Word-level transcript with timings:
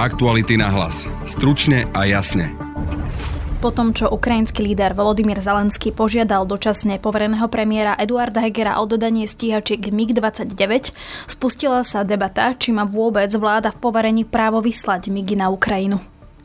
Aktuality 0.00 0.56
na 0.56 0.72
hlas. 0.72 1.04
Stručne 1.28 1.84
a 1.92 2.08
jasne. 2.08 2.56
Po 3.60 3.68
tom, 3.68 3.92
čo 3.92 4.08
ukrajinský 4.08 4.64
líder 4.64 4.96
Volodymyr 4.96 5.44
Zelenský 5.44 5.92
požiadal 5.92 6.48
dočasne 6.48 6.96
povereného 6.96 7.44
premiéra 7.52 7.92
Eduarda 8.00 8.40
Hegera 8.40 8.80
o 8.80 8.88
dodanie 8.88 9.28
stíhačiek 9.28 9.92
MiG-29, 9.92 10.96
spustila 11.28 11.84
sa 11.84 12.00
debata, 12.00 12.56
či 12.56 12.72
má 12.72 12.88
vôbec 12.88 13.28
vláda 13.36 13.76
v 13.76 13.80
poverení 13.84 14.24
právo 14.24 14.64
vyslať 14.64 15.12
MiGy 15.12 15.36
na 15.36 15.52
Ukrajinu. 15.52 16.00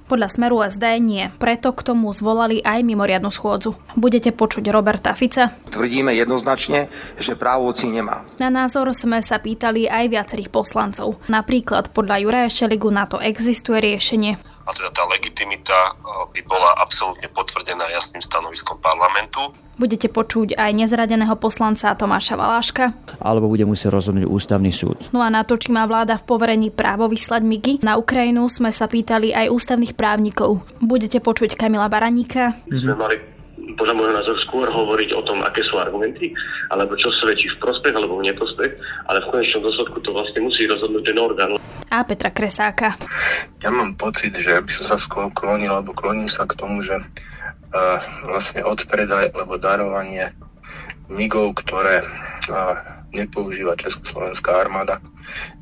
Podľa 0.05 0.29
Smeru 0.29 0.61
SD 0.61 0.85
nie, 1.01 1.33
preto 1.41 1.73
k 1.73 1.81
tomu 1.81 2.13
zvolali 2.13 2.61
aj 2.61 2.85
mimoriadnu 2.85 3.33
schôdzu. 3.33 3.73
Budete 3.97 4.29
počuť 4.29 4.69
Roberta 4.69 5.17
Fica. 5.17 5.49
Tvrdíme 5.65 6.13
jednoznačne, 6.13 6.85
že 7.17 7.33
právoci 7.33 7.89
nemá. 7.89 8.21
Na 8.37 8.53
názor 8.53 8.93
sme 8.93 9.25
sa 9.25 9.41
pýtali 9.41 9.89
aj 9.89 10.05
viacerých 10.13 10.53
poslancov. 10.53 11.17
Napríklad 11.25 11.89
podľa 11.89 12.21
Juraja 12.21 12.49
Šeligu 12.53 12.93
na 12.93 13.09
to 13.09 13.17
existuje 13.17 13.81
riešenie. 13.81 14.37
A 14.65 14.73
teda 14.73 14.89
tá 14.89 15.05
legitimita 15.05 15.93
by 16.33 16.41
bola 16.49 16.73
absolútne 16.81 17.29
potvrdená 17.29 17.85
jasným 17.93 18.17
stanoviskom 18.17 18.81
parlamentu. 18.81 19.53
Budete 19.77 20.09
počuť 20.09 20.57
aj 20.57 20.71
nezradeného 20.73 21.35
poslanca 21.37 21.93
Tomáša 21.93 22.33
Valáška. 22.33 22.95
Alebo 23.21 23.51
bude 23.51 23.67
musieť 23.67 23.93
rozhodnúť 23.93 24.25
ústavný 24.25 24.73
súd. 24.73 25.11
No 25.13 25.21
a 25.21 25.29
na 25.29 25.45
to, 25.45 25.59
či 25.59 25.69
má 25.69 25.85
vláda 25.85 26.17
v 26.17 26.25
poverení 26.25 26.73
právo 26.73 27.11
vyslať 27.11 27.43
MIGy 27.43 27.73
na 27.85 27.99
Ukrajinu, 27.99 28.47
sme 28.49 28.71
sa 28.71 28.87
pýtali 28.87 29.35
aj 29.35 29.51
ústavných 29.51 29.93
právnikov. 29.93 30.63
Budete 30.81 31.21
počuť 31.21 31.59
Kamila 31.59 31.85
Baraníka. 31.91 32.57
My 32.71 32.77
sme 32.79 32.95
mali 32.95 33.15
podľa 33.75 33.93
môjho 33.95 34.13
názoru 34.15 34.39
skôr 34.47 34.67
hovoriť 34.67 35.09
o 35.15 35.21
tom, 35.23 35.43
aké 35.43 35.61
sú 35.67 35.79
argumenty, 35.79 36.31
alebo 36.71 36.95
čo 36.99 37.11
svedčí 37.23 37.47
v 37.55 37.61
prospech 37.61 37.93
alebo 37.95 38.19
v 38.19 38.31
neprospech, 38.31 38.71
ale 39.07 39.19
v 39.23 39.29
konečnom 39.31 39.61
dôsledku 39.63 39.97
to 40.01 40.09
vlastne 40.11 40.39
musí 40.43 40.67
rozhodnúť 40.67 41.03
ten 41.05 41.17
orgán. 41.19 41.49
A 41.91 42.03
Petra 42.03 42.31
Kresáka. 42.33 42.97
Ja 43.61 43.69
mám 43.71 43.95
pocit, 43.95 44.35
že 44.35 44.59
by 44.59 44.71
som 44.81 44.85
sa 44.95 44.97
skôr 44.99 45.31
klonil, 45.31 45.71
alebo 45.71 45.95
kloním 45.95 46.27
sa 46.27 46.43
k 46.43 46.57
tomu, 46.57 46.81
že 46.83 46.97
uh, 46.97 47.99
vlastne 48.27 48.65
odpredaj 48.65 49.31
alebo 49.31 49.61
darovanie 49.61 50.33
migov, 51.07 51.55
ktoré 51.61 52.01
uh, 52.01 52.75
nepoužíva 53.13 53.79
Československá 53.79 54.65
armáda, 54.65 54.99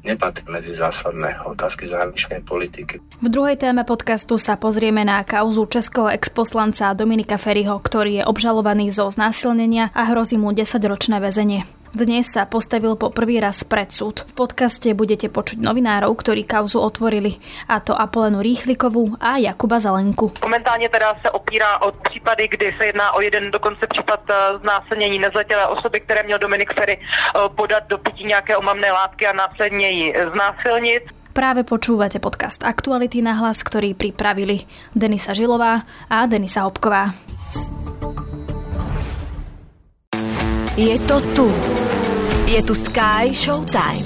nepatrí 0.03 0.43
medzi 0.51 0.75
zásadné 0.75 1.39
otázky 1.47 1.87
zahraničnej 1.87 2.43
politiky. 2.43 2.99
V 3.23 3.27
druhej 3.31 3.55
téme 3.55 3.87
podcastu 3.87 4.35
sa 4.35 4.59
pozrieme 4.59 5.07
na 5.07 5.23
kauzu 5.23 5.65
českého 5.65 6.11
exposlanca 6.11 6.91
Dominika 6.93 7.39
Ferryho, 7.39 7.79
ktorý 7.79 8.21
je 8.21 8.23
obžalovaný 8.27 8.91
zo 8.91 9.07
znásilnenia 9.07 9.89
a 9.95 10.11
hrozí 10.11 10.35
mu 10.35 10.51
10-ročné 10.51 11.23
väzenie. 11.23 11.63
Dnes 11.93 12.25
sa 12.25 12.49
postavil 12.49 12.97
po 12.97 13.13
prvý 13.13 13.37
raz 13.37 13.61
pred 13.61 13.85
súd. 13.93 14.25
V 14.33 14.33
podcaste 14.33 14.89
budete 14.97 15.29
počuť 15.29 15.61
novinárov, 15.61 16.09
ktorí 16.17 16.41
kauzu 16.41 16.81
otvorili, 16.81 17.37
a 17.69 17.85
to 17.85 17.93
Apolenu 17.93 18.41
Rýchlikovú 18.41 19.13
a 19.21 19.37
Jakuba 19.37 19.77
Zelenku. 19.77 20.33
Momentálně 20.41 20.89
teda 20.89 21.13
se 21.21 21.29
opírá 21.29 21.81
o 21.81 21.91
případy, 21.91 22.47
kdy 22.47 22.73
se 22.77 22.85
jedná 22.85 23.13
o 23.13 23.21
jeden 23.21 23.51
dokonce 23.51 23.87
případ 23.87 24.19
eh, 24.29 24.33
znásilnění 24.57 25.19
nezletilé 25.19 25.67
osoby, 25.67 25.99
které 25.99 26.23
měl 26.23 26.39
Dominik 26.39 26.73
Ferry 26.73 26.97
eh, 26.97 27.39
podat 27.55 27.83
do 27.87 27.97
pití 27.97 28.25
nějaké 28.25 28.57
omamné 28.57 28.91
látky 28.91 29.27
a 29.27 29.33
následně 29.53 29.89
ji 29.89 30.13
znásilnit. 30.33 31.03
Práve 31.33 31.61
počúvate 31.65 32.17
podcast 32.17 32.61
Aktuality 32.65 33.21
na 33.21 33.37
hlas, 33.37 33.61
ktorý 33.61 33.93
pripravili 33.93 34.65
Denisa 34.93 35.33
Žilová 35.33 35.85
a 36.09 36.25
Denisa 36.25 36.65
Hopková. 36.65 37.13
Je 40.77 40.97
to 41.05 41.17
tu. 41.37 41.49
Je 42.49 42.61
tu 42.65 42.73
Sky 42.73 43.33
Showtime. 43.33 44.05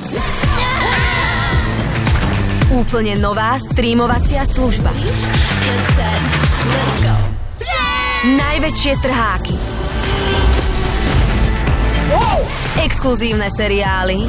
Úplne 2.72 3.20
nová 3.23 3.56
streamovacia 3.59 4.44
služba. 4.44 4.92
Najväčšie 8.23 8.94
trháky. 9.00 9.56
Exkluzívne 12.84 13.47
seriály. 13.52 14.28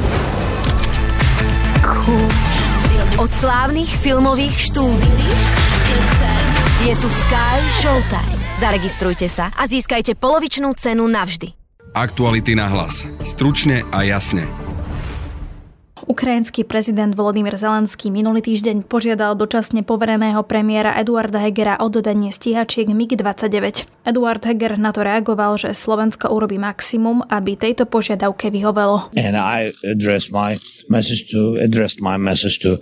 Od 3.17 3.31
slávnych 3.33 3.89
filmových 3.89 4.69
štúdí. 4.69 5.25
Je 6.85 6.93
tu 7.01 7.09
Sky 7.09 7.57
Showtime. 7.81 8.37
Zaregistrujte 8.61 9.25
sa 9.25 9.49
a 9.57 9.65
získajte 9.65 10.13
polovičnú 10.13 10.69
cenu 10.77 11.09
navždy. 11.09 11.57
Aktuality 11.97 12.53
na 12.53 12.69
hlas. 12.69 13.09
Stručne 13.25 13.81
a 13.89 14.05
jasne. 14.05 14.68
Ukrajinský 16.09 16.65
prezident 16.65 17.13
Volodymyr 17.13 17.53
Zelenský 17.53 18.09
minulý 18.09 18.41
týždeň 18.41 18.89
požiadal 18.89 19.37
dočasne 19.37 19.85
povereného 19.85 20.41
premiéra 20.41 20.97
Eduarda 20.97 21.37
Hegera 21.37 21.77
o 21.77 21.85
dodanie 21.85 22.33
stíhačiek 22.33 22.89
MiG-29. 22.89 23.85
Eduard 24.09 24.41
Heger 24.41 24.81
na 24.81 24.89
to 24.89 25.05
reagoval, 25.05 25.61
že 25.61 25.77
Slovensko 25.77 26.33
urobí 26.33 26.57
maximum, 26.57 27.21
aby 27.29 27.53
tejto 27.53 27.85
požiadavke 27.85 28.49
vyhovelo. 28.49 29.13
And 29.13 29.37
I 29.37 29.69
address 29.85 30.33
my 30.33 30.57
message 30.89 31.29
to 31.29 31.61
address 31.61 32.01
my 32.01 32.17
message 32.17 32.57
to 32.65 32.81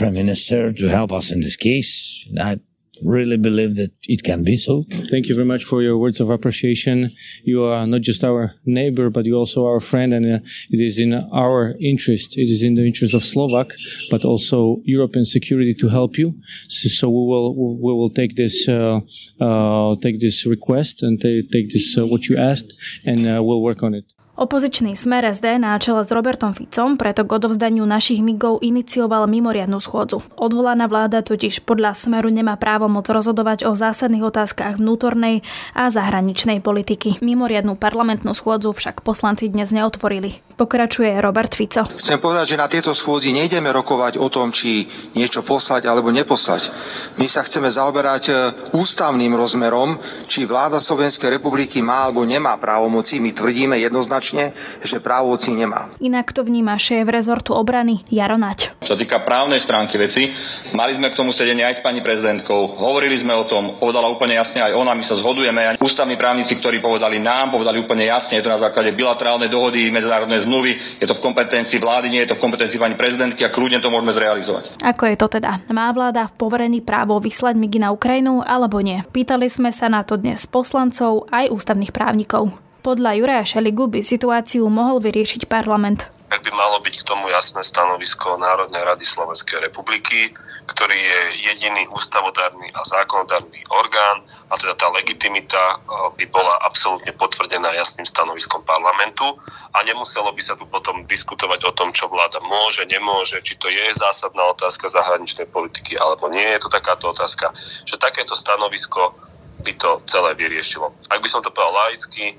Prime 0.00 0.16
Minister 0.16 0.72
to 0.72 0.88
help 0.88 1.12
us 1.12 1.28
in 1.28 1.44
this 1.44 1.60
case. 1.60 2.24
I 2.40 2.56
really 3.04 3.36
believe 3.36 3.76
that 3.76 3.90
it 4.08 4.22
can 4.22 4.44
be 4.44 4.56
so. 4.56 4.84
Thank 5.10 5.26
you 5.28 5.34
very 5.34 5.46
much 5.46 5.64
for 5.64 5.82
your 5.82 5.98
words 5.98 6.20
of 6.20 6.30
appreciation. 6.30 7.10
You 7.44 7.64
are 7.64 7.86
not 7.86 8.02
just 8.02 8.24
our 8.24 8.50
neighbor, 8.64 9.10
but 9.10 9.26
you 9.26 9.36
also 9.36 9.66
our 9.66 9.80
friend, 9.80 10.12
and 10.14 10.24
uh, 10.26 10.38
it 10.70 10.80
is 10.80 10.98
in 10.98 11.14
our 11.14 11.74
interest. 11.80 12.38
It 12.38 12.48
is 12.48 12.62
in 12.62 12.74
the 12.74 12.86
interest 12.86 13.14
of 13.14 13.24
Slovak, 13.24 13.72
but 14.10 14.24
also 14.24 14.80
European 14.84 15.24
security 15.24 15.74
to 15.74 15.88
help 15.88 16.18
you. 16.18 16.34
So, 16.68 16.88
so 16.88 17.08
we 17.08 17.26
will 17.30 17.54
we 17.54 17.92
will 17.92 18.10
take 18.10 18.36
this 18.36 18.68
uh, 18.68 19.00
uh, 19.40 19.94
take 19.96 20.20
this 20.20 20.46
request 20.46 21.02
and 21.02 21.20
take 21.20 21.70
this 21.70 21.96
uh, 21.98 22.06
what 22.06 22.28
you 22.28 22.38
asked, 22.38 22.72
and 23.04 23.26
uh, 23.26 23.42
we'll 23.42 23.62
work 23.62 23.82
on 23.82 23.94
it. 23.94 24.04
Opozičný 24.32 24.96
smer 24.96 25.28
SD 25.28 25.60
na 25.60 25.76
čele 25.76 26.00
s 26.00 26.08
Robertom 26.08 26.56
Ficom 26.56 26.96
preto 26.96 27.28
k 27.28 27.36
odovzdaniu 27.36 27.84
našich 27.84 28.24
migov 28.24 28.64
inicioval 28.64 29.28
mimoriadnu 29.28 29.76
schôdzu. 29.76 30.24
Odvolaná 30.40 30.88
vláda 30.88 31.20
totiž 31.20 31.68
podľa 31.68 31.92
smeru 31.92 32.32
nemá 32.32 32.56
právo 32.56 32.88
moc 32.88 33.04
rozhodovať 33.12 33.68
o 33.68 33.76
zásadných 33.76 34.24
otázkach 34.24 34.80
vnútornej 34.80 35.44
a 35.76 35.92
zahraničnej 35.92 36.64
politiky. 36.64 37.20
Mimoriadnú 37.20 37.76
parlamentnú 37.76 38.32
schôdzu 38.32 38.72
však 38.72 39.04
poslanci 39.04 39.52
dnes 39.52 39.68
neotvorili. 39.68 40.40
Pokračuje 40.62 41.18
Robert 41.18 41.58
Fico. 41.58 41.90
Chcem 41.98 42.22
povedať, 42.22 42.54
že 42.54 42.60
na 42.62 42.70
tieto 42.70 42.94
schôdzi 42.94 43.34
nejdeme 43.34 43.66
rokovať 43.74 44.14
o 44.22 44.30
tom, 44.30 44.54
či 44.54 44.86
niečo 45.18 45.42
poslať 45.42 45.90
alebo 45.90 46.14
neposlať. 46.14 46.70
My 47.18 47.26
sa 47.26 47.42
chceme 47.42 47.66
zaoberať 47.66 48.24
e, 48.30 48.32
ústavným 48.70 49.34
rozmerom, 49.34 49.98
či 50.30 50.46
vláda 50.46 50.78
Slovenskej 50.78 51.34
republiky 51.34 51.82
má 51.82 52.06
alebo 52.06 52.22
nemá 52.22 52.54
právomoci. 52.62 53.18
My 53.18 53.34
tvrdíme 53.34 53.74
jednoznačne 53.82 54.54
že 54.82 55.02
právomoci 55.02 55.50
nemá. 55.50 55.90
Inak 55.98 56.30
to 56.30 56.46
vníma 56.46 56.78
šéf 56.78 57.10
rezortu 57.10 57.58
obrany 57.58 58.06
Jaro 58.06 58.38
Naď. 58.38 58.78
Čo 58.86 58.94
týka 58.94 59.22
právnej 59.22 59.58
stránky 59.58 59.98
veci, 59.98 60.30
mali 60.74 60.94
sme 60.94 61.10
k 61.10 61.18
tomu 61.18 61.34
sedenie 61.34 61.66
aj 61.66 61.78
s 61.78 61.84
pani 61.84 62.02
prezidentkou, 62.02 62.78
hovorili 62.78 63.18
sme 63.18 63.34
o 63.34 63.46
tom, 63.46 63.82
povedala 63.82 64.06
úplne 64.06 64.38
jasne 64.38 64.62
aj 64.62 64.78
ona, 64.78 64.94
my 64.94 65.02
sa 65.02 65.18
zhodujeme. 65.18 65.78
Ústavní 65.82 66.14
právnici, 66.14 66.54
ktorí 66.54 66.78
povedali 66.78 67.18
nám, 67.18 67.50
povedali 67.50 67.82
úplne 67.82 68.06
jasne, 68.06 68.38
je 68.38 68.44
to 68.46 68.54
na 68.54 68.62
základe 68.62 68.94
bilaterálnej 68.94 69.50
dohody, 69.50 69.90
medzinárodnej 69.90 70.42
zmluvy, 70.42 70.51
je 71.00 71.06
to 71.08 71.14
v 71.16 71.24
kompetencii 71.24 71.80
vlády, 71.80 72.12
nie 72.12 72.20
je 72.26 72.34
to 72.34 72.36
v 72.36 72.44
kompetencii 72.44 72.76
pani 72.76 72.98
prezidentky 72.98 73.46
a 73.46 73.52
kľudne 73.54 73.80
to 73.80 73.88
môžeme 73.88 74.12
zrealizovať. 74.12 74.76
Ako 74.84 75.08
je 75.08 75.16
to 75.16 75.26
teda? 75.40 75.64
Má 75.72 75.88
vláda 75.96 76.28
v 76.28 76.36
poverení 76.36 76.84
právo 76.84 77.16
vyslať 77.16 77.56
migy 77.56 77.80
na 77.80 77.94
Ukrajinu 77.94 78.44
alebo 78.44 78.82
nie? 78.84 79.00
Pýtali 79.14 79.48
sme 79.48 79.72
sa 79.72 79.88
na 79.88 80.04
to 80.04 80.20
dnes 80.20 80.44
poslancov 80.44 81.30
aj 81.32 81.48
ústavných 81.48 81.94
právnikov. 81.94 82.52
Podľa 82.82 83.14
Juraja 83.14 83.44
Šeligu 83.46 83.86
by 83.86 84.02
situáciu 84.02 84.66
mohol 84.66 84.98
vyriešiť 84.98 85.46
parlament. 85.46 86.10
Tak 86.28 86.42
by 86.42 86.50
malo 86.50 86.82
byť 86.82 86.94
k 86.98 87.06
tomu 87.06 87.30
jasné 87.30 87.62
stanovisko 87.62 88.40
Národnej 88.40 88.82
rady 88.82 89.06
Slovenskej 89.06 89.62
republiky, 89.62 90.34
ktorý 90.66 90.94
je 90.94 91.20
jediný 91.52 91.90
ústavodárny 91.90 92.70
a 92.74 92.80
zákonodárny 92.86 93.66
orgán 93.70 94.22
a 94.50 94.54
teda 94.54 94.74
tá 94.78 94.88
legitimita 94.94 95.82
by 96.14 96.24
bola 96.30 96.58
absolútne 96.62 97.10
potvrdená 97.18 97.74
jasným 97.74 98.06
stanoviskom 98.06 98.62
parlamentu 98.62 99.26
a 99.74 99.82
nemuselo 99.82 100.30
by 100.30 100.42
sa 100.42 100.54
tu 100.54 100.64
potom 100.70 101.02
diskutovať 101.06 101.66
o 101.66 101.72
tom, 101.74 101.90
čo 101.90 102.06
vláda 102.06 102.38
môže, 102.44 102.86
nemôže, 102.86 103.42
či 103.42 103.58
to 103.58 103.66
je 103.66 103.82
zásadná 103.98 104.42
otázka 104.54 104.86
zahraničnej 104.86 105.50
politiky 105.50 105.98
alebo 105.98 106.30
nie 106.30 106.44
je 106.54 106.62
to 106.62 106.68
takáto 106.70 107.10
otázka, 107.10 107.50
že 107.86 107.98
takéto 107.98 108.38
stanovisko 108.38 109.14
by 109.62 109.72
to 109.78 110.02
celé 110.10 110.34
vyriešilo. 110.34 110.90
Ak 111.10 111.22
by 111.22 111.28
som 111.30 111.42
to 111.42 111.54
povedal 111.54 111.74
laicky, 111.86 112.34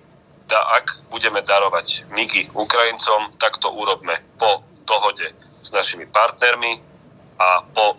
da, 0.48 0.60
ak 0.76 1.08
budeme 1.08 1.40
darovať 1.40 2.12
MIGy 2.12 2.52
Ukrajincom, 2.52 3.32
tak 3.40 3.58
to 3.64 3.72
urobme 3.72 4.14
po 4.36 4.64
dohode 4.84 5.32
s 5.64 5.72
našimi 5.72 6.04
partnermi 6.12 6.84
a 7.40 7.64
po 7.72 7.96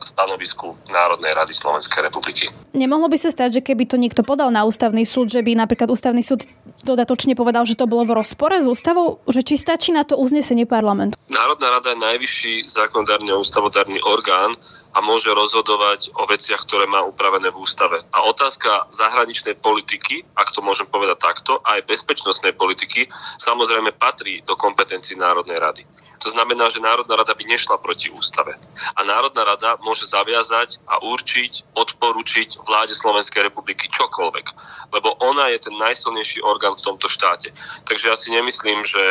stanovisku 0.00 0.76
Národnej 0.88 1.34
rady 1.34 1.52
Slovenskej 1.54 2.06
republiky. 2.06 2.50
Nemohlo 2.74 3.10
by 3.10 3.18
sa 3.18 3.30
stať, 3.32 3.58
že 3.58 3.64
keby 3.64 3.84
to 3.90 3.96
niekto 3.98 4.22
podal 4.22 4.48
na 4.52 4.62
ústavný 4.62 5.02
súd, 5.02 5.32
že 5.32 5.42
by 5.42 5.58
napríklad 5.58 5.90
ústavný 5.90 6.22
súd 6.22 6.46
dodatočne 6.88 7.36
povedal, 7.36 7.68
že 7.68 7.76
to 7.76 7.84
bolo 7.84 8.08
v 8.08 8.16
rozpore 8.16 8.56
s 8.56 8.64
ústavou, 8.64 9.20
že 9.28 9.44
či 9.44 9.60
stačí 9.60 9.92
na 9.92 10.08
to 10.08 10.16
uznesenie 10.16 10.64
parlamentu. 10.64 11.12
Národná 11.28 11.68
rada 11.76 11.92
je 11.92 12.00
najvyšší 12.00 12.54
zákonodárny 12.72 13.28
a 13.28 13.40
ústavodárny 13.40 14.00
orgán 14.08 14.56
a 14.96 14.98
môže 15.04 15.28
rozhodovať 15.28 16.16
o 16.16 16.24
veciach, 16.24 16.64
ktoré 16.64 16.88
má 16.88 17.04
upravené 17.04 17.52
v 17.52 17.60
ústave. 17.60 18.00
A 18.16 18.24
otázka 18.24 18.88
zahraničnej 18.90 19.60
politiky, 19.60 20.24
ak 20.32 20.50
to 20.56 20.64
môžem 20.64 20.88
povedať 20.88 21.20
takto, 21.20 21.60
aj 21.68 21.84
bezpečnostnej 21.84 22.56
politiky, 22.56 23.04
samozrejme 23.36 23.92
patrí 24.00 24.40
do 24.48 24.56
kompetencií 24.56 25.20
Národnej 25.20 25.60
rady. 25.60 25.84
To 26.18 26.28
znamená, 26.34 26.66
že 26.70 26.82
Národná 26.82 27.14
rada 27.14 27.30
by 27.34 27.44
nešla 27.46 27.78
proti 27.78 28.10
ústave. 28.10 28.58
A 28.98 29.00
Národná 29.06 29.46
rada 29.46 29.78
môže 29.86 30.02
zaviazať 30.10 30.82
a 30.90 30.98
určiť, 30.98 31.78
odporučiť 31.78 32.58
vláde 32.66 32.94
Slovenskej 32.94 33.46
republiky 33.46 33.86
čokoľvek. 33.86 34.46
Lebo 34.90 35.14
ona 35.22 35.54
je 35.54 35.70
ten 35.70 35.74
najsilnejší 35.78 36.42
orgán 36.42 36.74
v 36.78 36.86
tomto 36.94 37.10
štáte. 37.10 37.50
Takže 37.84 38.08
ja 38.08 38.16
si 38.16 38.30
nemyslím, 38.30 38.86
že 38.86 39.02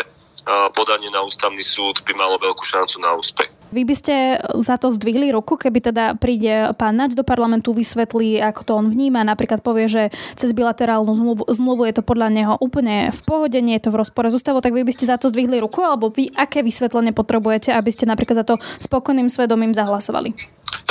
podanie 0.71 1.11
na 1.11 1.27
ústavný 1.27 1.59
súd 1.59 1.99
by 2.07 2.15
malo 2.15 2.39
veľkú 2.39 2.63
šancu 2.63 3.03
na 3.03 3.11
úspech. 3.19 3.51
Vy 3.75 3.83
by 3.83 3.95
ste 3.99 4.39
za 4.63 4.79
to 4.79 4.95
zdvihli 4.95 5.35
ruku, 5.35 5.59
keby 5.59 5.91
teda 5.91 6.15
príde 6.15 6.71
pán 6.79 6.95
Nač 6.95 7.19
do 7.19 7.27
parlamentu, 7.27 7.75
vysvetlí, 7.75 8.39
ako 8.39 8.61
to 8.63 8.71
on 8.79 8.87
vníma, 8.87 9.27
napríklad 9.27 9.59
povie, 9.59 9.91
že 9.91 10.03
cez 10.39 10.55
bilaterálnu 10.55 11.11
zmluvu, 11.11 11.43
zmluvu 11.51 11.83
je 11.91 11.99
to 11.99 12.03
podľa 12.07 12.31
neho 12.31 12.55
úplne 12.63 13.11
v 13.11 13.21
pohode, 13.27 13.59
nie 13.59 13.75
je 13.75 13.91
to 13.91 13.91
v 13.91 13.99
rozpore 13.99 14.31
s 14.31 14.39
ústavou, 14.39 14.63
tak 14.63 14.71
vy 14.71 14.87
by 14.87 14.95
ste 14.95 15.11
za 15.11 15.19
to 15.19 15.27
zdvihli 15.27 15.59
ruku, 15.59 15.83
alebo 15.83 16.07
vy 16.07 16.31
aké 16.31 16.63
vysvetlenie 16.63 17.11
potrebujete, 17.11 17.75
aby 17.75 17.91
ste 17.91 18.07
napríklad 18.07 18.39
za 18.39 18.45
to 18.47 18.55
spokojným 18.79 19.27
svedomím 19.27 19.75
zahlasovali? 19.75 20.31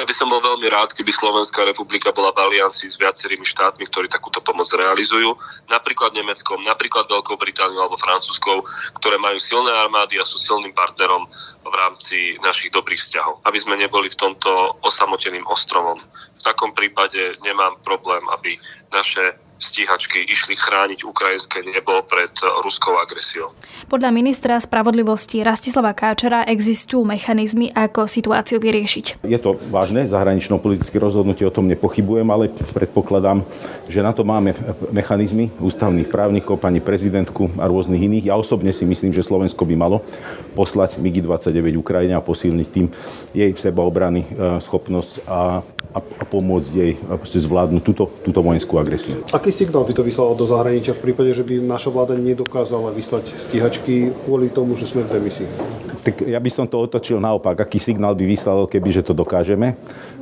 By 0.07 0.15
som 0.15 0.31
bol 0.31 0.39
veľmi 0.39 0.71
rád, 0.71 0.95
keby 0.95 1.11
Slovenská 1.11 1.67
republika 1.67 2.15
bola 2.15 2.31
v 2.31 2.47
aliancii 2.47 2.87
s 2.87 2.95
viacerými 2.95 3.43
štátmi, 3.43 3.91
ktorí 3.91 4.07
takúto 4.07 4.39
pomoc 4.39 4.71
realizujú, 4.71 5.35
napríklad 5.67 6.15
Nemeckom, 6.15 6.63
napríklad 6.63 7.11
Veľkou 7.11 7.35
Britániou 7.35 7.83
alebo 7.83 7.99
Francúzskou, 7.99 8.63
ktoré 9.03 9.19
majú 9.19 9.43
silné 9.43 9.75
armády 9.83 10.23
a 10.23 10.25
sú 10.25 10.39
silným 10.39 10.71
partnerom 10.71 11.27
v 11.67 11.75
rámci 11.75 12.39
našich 12.39 12.71
dobrých 12.71 13.03
vzťahov. 13.03 13.43
Aby 13.43 13.59
sme 13.59 13.75
neboli 13.75 14.07
v 14.07 14.15
tomto 14.15 14.79
osamoteným 14.87 15.43
ostrovom. 15.51 15.99
V 16.39 16.43
takom 16.47 16.71
prípade 16.71 17.35
nemám 17.43 17.75
problém, 17.83 18.23
aby 18.31 18.55
naše 18.95 19.46
stíhačky 19.57 20.29
išli 20.29 20.55
chrániť 20.57 21.05
ukrajinské 21.05 21.65
nebo 21.65 22.05
pred 22.05 22.33
ruskou 22.61 22.97
agresiou. 23.01 23.53
Podľa 23.89 24.13
ministra 24.13 24.57
spravodlivosti 24.61 25.41
Rastislava 25.41 25.97
Káčera 25.97 26.45
existujú 26.45 27.05
mechanizmy, 27.05 27.73
ako 27.73 28.09
situáciu 28.09 28.61
vyriešiť. 28.61 29.25
Je 29.25 29.41
to 29.41 29.57
vážne 29.73 30.09
zahranično-politické 30.09 30.97
rozhodnutie, 31.01 31.49
o 31.49 31.53
tom 31.53 31.69
nepochybujem, 31.69 32.29
ale 32.29 32.53
predpokladám, 32.53 33.45
že 33.89 34.05
na 34.05 34.13
to 34.13 34.25
máme 34.25 34.53
mechanizmy 34.93 35.49
ústavných 35.61 36.09
právnikov, 36.13 36.61
pani 36.61 36.81
prezidentku 36.81 37.57
a 37.61 37.69
rôznych 37.69 38.01
iných. 38.01 38.33
Ja 38.33 38.37
osobne 38.37 38.73
si 38.73 38.85
myslím, 38.85 39.13
že 39.13 39.25
Slovensko 39.25 39.65
by 39.65 39.75
malo 39.77 40.05
poslať 40.57 41.01
MIGI-29 41.01 41.77
Ukrajine 41.77 42.15
a 42.17 42.25
posilniť 42.25 42.69
tým 42.73 42.87
jej 43.33 43.51
sebaobrany 43.57 44.25
e, 44.25 44.29
schopnosť 44.61 45.25
a, 45.29 45.61
a, 45.95 46.01
a 46.01 46.25
pomôcť 46.25 46.71
jej 46.73 46.93
zvládnuť 47.23 47.83
túto, 47.83 48.05
túto 48.23 48.41
vojenskú 48.43 48.81
agresiu. 48.81 49.23
Aký 49.31 49.51
signál 49.51 49.85
by 49.85 49.93
to 49.95 50.03
vyslalo 50.03 50.35
do 50.35 50.47
zahraničia 50.49 50.97
v 50.97 51.11
prípade, 51.11 51.35
že 51.35 51.45
by 51.47 51.63
naša 51.63 51.91
vláda 51.93 52.15
nedokázala 52.19 52.91
vyslať 52.95 53.37
stíhačky 53.37 54.15
kvôli 54.25 54.51
tomu, 54.51 54.75
že 54.75 54.89
sme 54.89 55.07
v 55.07 55.21
demisii? 55.21 55.49
Tak 56.07 56.23
ja 56.23 56.39
by 56.39 56.51
som 56.55 56.67
to 56.71 56.79
otočil 56.79 57.19
naopak. 57.19 57.59
Aký 57.59 57.83
signál 57.83 58.15
by 58.15 58.23
vyslalo, 58.23 58.71
keby 58.71 58.95
že 58.95 59.03
to 59.03 59.11
dokážeme? 59.11 59.75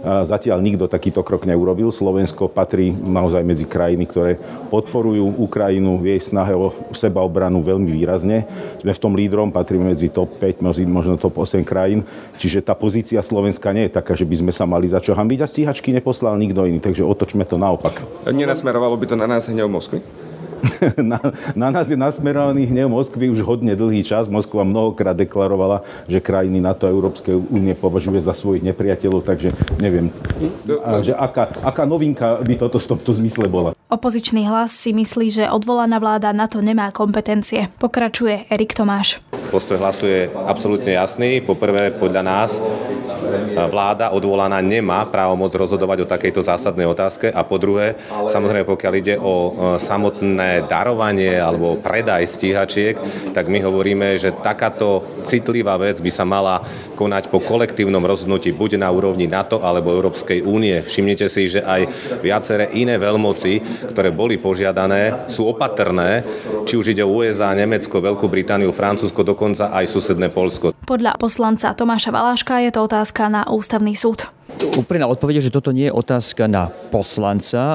Zatiaľ 0.05 0.61
nikto 0.61 0.85
takýto 0.85 1.25
krok 1.25 1.49
neurobil. 1.49 1.89
Slovensko 1.89 2.53
patrí 2.53 2.93
naozaj 2.93 3.41
medzi 3.41 3.65
krajiny, 3.65 4.05
ktoré 4.05 4.37
podporujú 4.69 5.41
Ukrajinu 5.41 5.97
v 5.97 6.13
jej 6.13 6.21
snahe 6.29 6.53
o 6.53 6.69
sebaobranu 6.93 7.65
veľmi 7.65 7.89
výrazne. 7.89 8.45
Sme 8.85 8.93
v 8.93 9.01
tom 9.01 9.17
lídrom, 9.17 9.49
patríme 9.49 9.97
medzi 9.97 10.13
top 10.13 10.37
5, 10.37 10.61
možno 10.85 11.17
top 11.17 11.41
8 11.41 11.65
krajín. 11.65 12.05
Čiže 12.37 12.61
tá 12.61 12.77
pozícia 12.77 13.25
Slovenska 13.25 13.73
nie 13.73 13.89
je 13.89 13.97
taká, 13.97 14.13
že 14.13 14.29
by 14.29 14.45
sme 14.45 14.53
sa 14.53 14.69
mali 14.69 14.93
za 14.93 15.01
čo 15.01 15.17
hambiť 15.17 15.41
a 15.41 15.49
stíhačky 15.49 15.89
neposlal 15.97 16.37
nikto 16.37 16.69
iný. 16.69 16.85
Takže 16.85 17.01
otočme 17.01 17.49
to 17.49 17.57
naopak. 17.57 18.05
Nenasmerovalo 18.29 19.01
by 19.01 19.07
to 19.09 19.17
na 19.17 19.25
nás 19.25 19.49
hnev 19.49 19.73
Moskvy? 19.73 20.05
na, 21.13 21.21
na 21.55 21.69
nás 21.71 21.87
je 21.89 21.97
nasmerovaný 21.99 22.69
hnev 22.69 22.89
Moskvy 22.89 23.31
už 23.31 23.45
hodne 23.45 23.77
dlhý 23.77 24.05
čas. 24.05 24.31
Moskva 24.31 24.65
mnohokrát 24.65 25.17
deklarovala, 25.17 25.85
že 26.09 26.23
krajiny 26.23 26.61
NATO 26.61 26.89
a 26.89 26.95
Európskej 26.95 27.37
únie 27.37 27.75
považuje 27.77 28.21
za 28.25 28.33
svojich 28.33 28.65
nepriateľov, 28.65 29.25
takže 29.25 29.53
neviem, 29.79 30.11
že 31.05 31.13
aká, 31.15 31.51
aká 31.63 31.85
novinka 31.85 32.41
by 32.41 32.55
toto 32.57 32.81
v 32.81 32.89
tomto 32.97 33.11
zmysle 33.17 33.47
bola. 33.49 33.77
Opozičný 33.93 34.49
hlas 34.49 34.75
si 34.75 34.91
myslí, 34.91 35.27
že 35.31 35.45
odvolaná 35.47 36.03
vláda 36.03 36.35
na 36.35 36.51
to 36.51 36.59
nemá 36.65 36.91
kompetencie. 36.91 37.71
Pokračuje 37.79 38.51
Erik 38.51 38.75
Tomáš. 38.75 39.23
Postoj 39.55 39.79
hlasu 39.79 40.09
je 40.09 40.21
absolútne 40.35 40.99
jasný. 40.99 41.39
Poprvé, 41.45 41.95
podľa 41.95 42.23
nás 42.27 42.51
vláda 43.69 44.11
odvolaná 44.11 44.61
nemá 44.61 45.05
právomoc 45.09 45.53
rozhodovať 45.55 46.05
o 46.05 46.11
takejto 46.11 46.41
zásadnej 46.47 46.89
otázke 46.89 47.31
a 47.31 47.43
po 47.43 47.57
druhé, 47.61 47.99
samozrejme 48.11 48.67
pokiaľ 48.67 48.93
ide 48.99 49.15
o 49.19 49.35
e, 49.35 49.51
samotné 49.83 50.67
darovanie 50.67 51.37
alebo 51.39 51.79
predaj 51.79 52.27
stíhačiek, 52.29 52.97
tak 53.37 53.51
my 53.51 53.63
hovoríme, 53.63 54.17
že 54.19 54.35
takáto 54.35 55.05
citlivá 55.27 55.79
vec 55.81 55.99
by 56.01 56.11
sa 56.11 56.25
mala 56.27 56.63
konať 56.95 57.29
po 57.29 57.43
kolektívnom 57.43 58.03
rozhodnutí 58.03 58.55
buď 58.55 58.81
na 58.81 58.89
úrovni 58.91 59.27
NATO 59.27 59.61
alebo 59.61 59.93
Európskej 59.93 60.47
únie. 60.47 60.81
Všimnite 60.81 61.27
si, 61.27 61.51
že 61.51 61.61
aj 61.63 61.91
viaceré 62.23 62.71
iné 62.75 62.97
veľmoci, 62.97 63.85
ktoré 63.91 64.15
boli 64.15 64.39
požiadané, 64.39 65.17
sú 65.31 65.51
opatrné, 65.51 66.23
či 66.65 66.79
už 66.79 66.95
ide 66.95 67.03
o 67.03 67.11
USA, 67.11 67.55
Nemecko, 67.55 68.03
Veľkú 68.03 68.27
Britániu, 68.31 68.71
Francúzsko, 68.75 69.27
dokonca 69.27 69.71
aj 69.75 69.87
susedné 69.91 70.31
Polsko. 70.31 70.75
Podľa 70.85 71.17
poslanca 71.17 71.73
Tomáša 71.73 72.13
Valáška 72.13 72.61
je 72.61 72.71
to 72.75 72.85
otázka 72.85 73.24
na 73.29 73.49
ústavný 73.49 73.97
súd. 73.97 74.29
Úprimná 74.55 75.09
odpoveď 75.11 75.43
že 75.43 75.51
toto 75.51 75.75
nie 75.75 75.89
je 75.89 75.97
otázka 75.97 76.47
na 76.47 76.69
poslanca. 76.69 77.75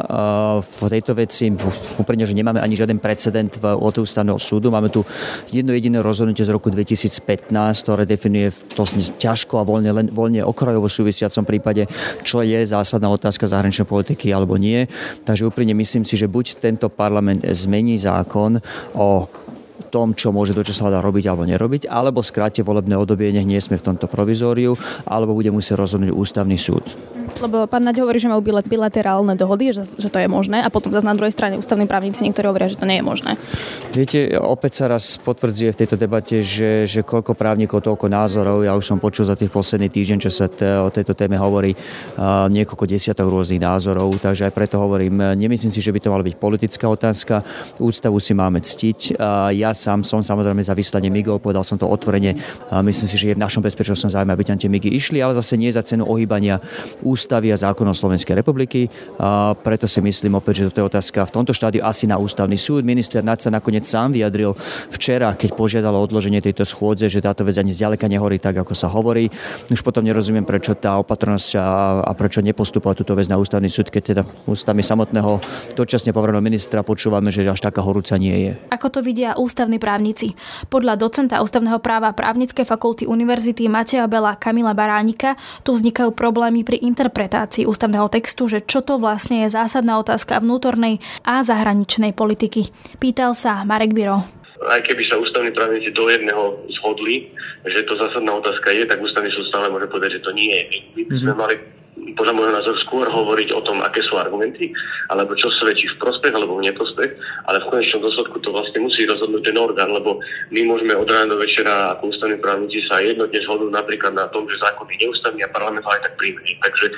V 0.64 0.80
tejto 0.88 1.12
veci 1.18 1.52
úprimne, 2.00 2.24
že 2.24 2.38
nemáme 2.38 2.62
ani 2.62 2.78
žiaden 2.78 3.02
precedent 3.02 3.52
od 3.60 3.92
ústavného 4.00 4.40
súdu. 4.40 4.72
Máme 4.72 4.88
tu 4.88 5.04
jedno 5.52 5.76
jediné 5.76 6.00
rozhodnutie 6.00 6.46
z 6.46 6.54
roku 6.54 6.72
2015, 6.72 7.52
ktoré 7.84 8.06
definuje 8.08 8.54
to 8.78 8.86
ťažko 9.18 9.60
a 9.60 9.68
voľne, 9.68 9.92
len, 9.92 10.08
voľne 10.14 10.46
okrajovo 10.46 10.88
súvisiacom 10.88 11.44
prípade, 11.44 11.90
čo 12.24 12.46
je 12.46 12.62
zásadná 12.64 13.12
otázka 13.12 13.50
zahraničnej 13.50 13.90
politiky 13.90 14.32
alebo 14.32 14.56
nie. 14.56 14.88
Takže 15.28 15.50
úprimne 15.50 15.76
myslím 15.76 16.08
si, 16.08 16.16
že 16.16 16.32
buď 16.32 16.64
tento 16.64 16.88
parlament 16.88 17.44
zmení 17.44 17.98
zákon 18.00 18.62
o 18.96 19.28
tom, 19.90 20.14
čo 20.14 20.30
môže 20.30 20.54
dočasná 20.54 20.88
vláda 20.88 21.02
robiť 21.02 21.26
alebo 21.28 21.44
nerobiť, 21.50 21.90
alebo 21.90 22.22
skráte 22.22 22.62
volebné 22.62 22.96
obdobie, 22.96 23.34
nech 23.34 23.50
nie 23.50 23.60
sme 23.60 23.82
v 23.82 23.86
tomto 23.90 24.06
provizóriu, 24.06 24.78
alebo 25.10 25.34
bude 25.34 25.50
musieť 25.50 25.82
rozhodnúť 25.82 26.14
ústavný 26.14 26.56
súd. 26.56 26.86
Lebo 27.40 27.72
pán 27.72 27.88
Naď 27.88 28.04
hovorí, 28.04 28.20
že 28.20 28.28
majú 28.28 28.44
bilaterálne 28.44 29.32
dohody, 29.40 29.72
že, 29.72 29.88
že 29.96 30.12
to 30.12 30.20
je 30.20 30.28
možné 30.28 30.60
a 30.60 30.68
potom 30.68 30.92
zase 30.92 31.08
na 31.08 31.16
druhej 31.16 31.32
strane 31.32 31.56
ústavní 31.56 31.88
právnici 31.88 32.28
niektorí 32.28 32.52
hovoria, 32.52 32.68
že 32.68 32.76
to 32.76 32.84
nie 32.84 33.00
je 33.00 33.06
možné. 33.06 33.40
Viete, 33.96 34.36
opäť 34.36 34.84
sa 34.84 34.86
raz 34.92 35.16
potvrdzuje 35.18 35.72
v 35.72 35.80
tejto 35.80 35.96
debate, 35.96 36.44
že, 36.44 36.84
že 36.84 37.00
koľko 37.02 37.34
právnikov, 37.40 37.80
toľko 37.80 38.12
názorov. 38.12 38.68
Ja 38.68 38.76
už 38.76 38.84
som 38.84 39.00
počul 39.00 39.24
za 39.24 39.40
tých 39.40 39.50
posledných 39.50 39.92
týždeň, 39.92 40.18
čo 40.20 40.32
sa 40.32 40.52
t- 40.52 40.68
o 40.68 40.92
tejto 40.92 41.16
téme 41.16 41.40
hovorí, 41.40 41.72
uh, 41.74 42.52
niekoľko 42.52 42.86
desiatok 42.86 43.32
rôznych 43.32 43.64
názorov, 43.64 44.20
takže 44.20 44.52
aj 44.52 44.54
preto 44.54 44.76
hovorím, 44.76 45.40
nemyslím 45.40 45.72
si, 45.72 45.80
že 45.80 45.96
by 45.96 46.00
to 46.04 46.12
mala 46.12 46.28
byť 46.28 46.36
politická 46.36 46.86
otázka. 46.92 47.42
Ústavu 47.80 48.20
si 48.20 48.36
máme 48.36 48.60
ctiť. 48.60 49.16
Uh, 49.16 49.56
ja 49.56 49.72
sám 49.72 50.04
som 50.04 50.20
samozrejme 50.20 50.60
za 50.60 50.76
vyslanie 50.76 51.08
MIGov, 51.08 51.40
povedal 51.40 51.64
som 51.64 51.80
to 51.80 51.88
otvorene. 51.88 52.36
Uh, 52.68 52.84
myslím 52.84 53.08
si, 53.08 53.16
že 53.16 53.32
je 53.32 53.38
v 53.40 53.44
našom 53.44 53.64
bezpečnostnom 53.64 54.12
záujme, 54.12 54.36
aby 54.36 54.44
tam 54.44 54.60
tie 54.60 54.68
MIGy 54.68 54.92
išli, 54.92 55.24
ale 55.24 55.32
zase 55.32 55.56
nie 55.56 55.72
za 55.72 55.82
cenu 55.82 56.04
ohýbania 56.04 56.60
ústavy 57.30 57.54
a 57.54 57.62
zákonov 57.62 57.94
Slovenskej 57.94 58.42
republiky. 58.42 58.90
A 59.22 59.54
preto 59.54 59.86
si 59.86 60.02
myslím 60.02 60.42
opäť, 60.42 60.66
že 60.66 60.74
toto 60.74 60.82
je 60.82 60.90
otázka 60.90 61.30
v 61.30 61.34
tomto 61.38 61.54
štádiu 61.54 61.86
asi 61.86 62.10
na 62.10 62.18
ústavný 62.18 62.58
súd. 62.58 62.82
Minister 62.82 63.22
Naď 63.22 63.46
sa 63.46 63.50
nakoniec 63.54 63.86
sám 63.86 64.18
vyjadril 64.18 64.58
včera, 64.90 65.38
keď 65.38 65.54
požiadal 65.54 65.94
o 65.94 66.02
odloženie 66.02 66.42
tejto 66.42 66.66
schôdze, 66.66 67.06
že 67.06 67.22
táto 67.22 67.46
vec 67.46 67.54
ani 67.62 67.70
zďaleka 67.70 68.10
nehorí 68.10 68.42
tak, 68.42 68.58
ako 68.58 68.74
sa 68.74 68.90
hovorí. 68.90 69.30
Už 69.70 69.86
potom 69.86 70.02
nerozumiem, 70.02 70.42
prečo 70.42 70.74
tá 70.74 70.98
opatrnosť 70.98 71.54
a, 71.62 72.02
a 72.02 72.12
prečo 72.18 72.42
nepostupovať 72.42 73.06
túto 73.06 73.14
vec 73.14 73.30
na 73.30 73.38
ústavný 73.38 73.70
súd, 73.70 73.94
keď 73.94 74.02
teda 74.10 74.24
ústavy 74.50 74.82
samotného 74.82 75.38
dočasne 75.78 76.10
povereného 76.10 76.42
ministra 76.42 76.82
počúvame, 76.82 77.30
že 77.30 77.46
až 77.46 77.62
taká 77.62 77.86
horúca 77.86 78.18
nie 78.18 78.34
je. 78.34 78.52
Ako 78.74 78.90
to 78.90 79.06
vidia 79.06 79.38
ústavní 79.38 79.78
právnici? 79.78 80.34
Podľa 80.74 80.98
docenta 80.98 81.46
ústavného 81.46 81.78
práva 81.78 82.10
právnickej 82.10 82.66
fakulty 82.66 83.06
Univerzity 83.06 83.70
Mateja 83.70 84.10
Bela 84.10 84.34
Kamila 84.34 84.74
Baránika 84.74 85.38
tu 85.62 85.78
vznikajú 85.78 86.10
problémy 86.18 86.66
pri 86.66 86.82
interpretácii 86.82 87.09
ústavného 87.66 88.08
textu, 88.08 88.48
že 88.48 88.64
čo 88.64 88.80
to 88.86 89.02
vlastne 89.02 89.44
je 89.46 89.54
zásadná 89.54 90.00
otázka 90.00 90.40
vnútornej 90.40 91.02
a 91.26 91.44
zahraničnej 91.44 92.16
politiky. 92.16 92.70
Pýtal 93.02 93.36
sa 93.36 93.66
Marek 93.68 93.92
Biro 93.94 94.40
aj 94.60 94.84
keby 94.84 95.08
sa 95.08 95.16
ústavní 95.16 95.56
právnici 95.56 95.88
do 95.96 96.12
jedného 96.12 96.60
zhodli, 96.80 97.32
že 97.64 97.88
to 97.88 97.96
zásadná 97.96 98.36
otázka 98.44 98.76
je, 98.76 98.84
tak 98.84 99.00
ústavný 99.00 99.32
súd 99.32 99.48
stále 99.48 99.72
môže 99.72 99.88
povedať, 99.88 100.20
že 100.20 100.26
to 100.28 100.32
nie 100.36 100.52
je. 100.52 100.64
My 101.00 101.02
by 101.08 101.16
sme 101.16 101.32
mhm. 101.32 101.40
mali 101.40 101.56
podľa 102.16 102.34
môjho 102.36 102.54
názoru 102.56 102.78
skôr 102.84 103.06
hovoriť 103.08 103.50
o 103.56 103.62
tom, 103.64 103.80
aké 103.84 104.04
sú 104.08 104.20
argumenty, 104.20 104.72
alebo 105.08 105.36
čo 105.36 105.52
svedčí 105.60 105.88
v 105.92 106.00
prospech 106.00 106.34
alebo 106.34 106.58
v 106.58 106.72
neprospech, 106.72 107.12
ale 107.46 107.58
v 107.60 107.70
konečnom 107.70 108.02
dôsledku 108.04 108.38
to 108.40 108.50
vlastne 108.52 108.80
musí 108.84 109.04
rozhodnúť 109.06 109.44
ten 109.46 109.58
orgán, 109.60 109.92
lebo 109.92 110.20
my 110.52 110.62
môžeme 110.66 110.94
od 110.96 111.08
rána 111.08 111.36
do 111.36 111.42
večera 111.42 111.96
ako 111.96 112.12
ústavní 112.12 112.38
právnici 112.40 112.80
sa 112.88 113.04
jednotne 113.04 113.40
zhodnúť 113.44 113.72
napríklad 113.74 114.14
na 114.16 114.26
tom, 114.32 114.48
že 114.48 114.62
zákon 114.62 114.88
je 114.90 115.06
neústavný 115.06 115.42
a 115.44 115.54
parlament 115.54 115.86
ho 115.86 115.92
aj 115.92 116.04
tak 116.08 116.14
príjme. 116.16 116.42
Takže 116.64 116.88
e, 116.90 116.94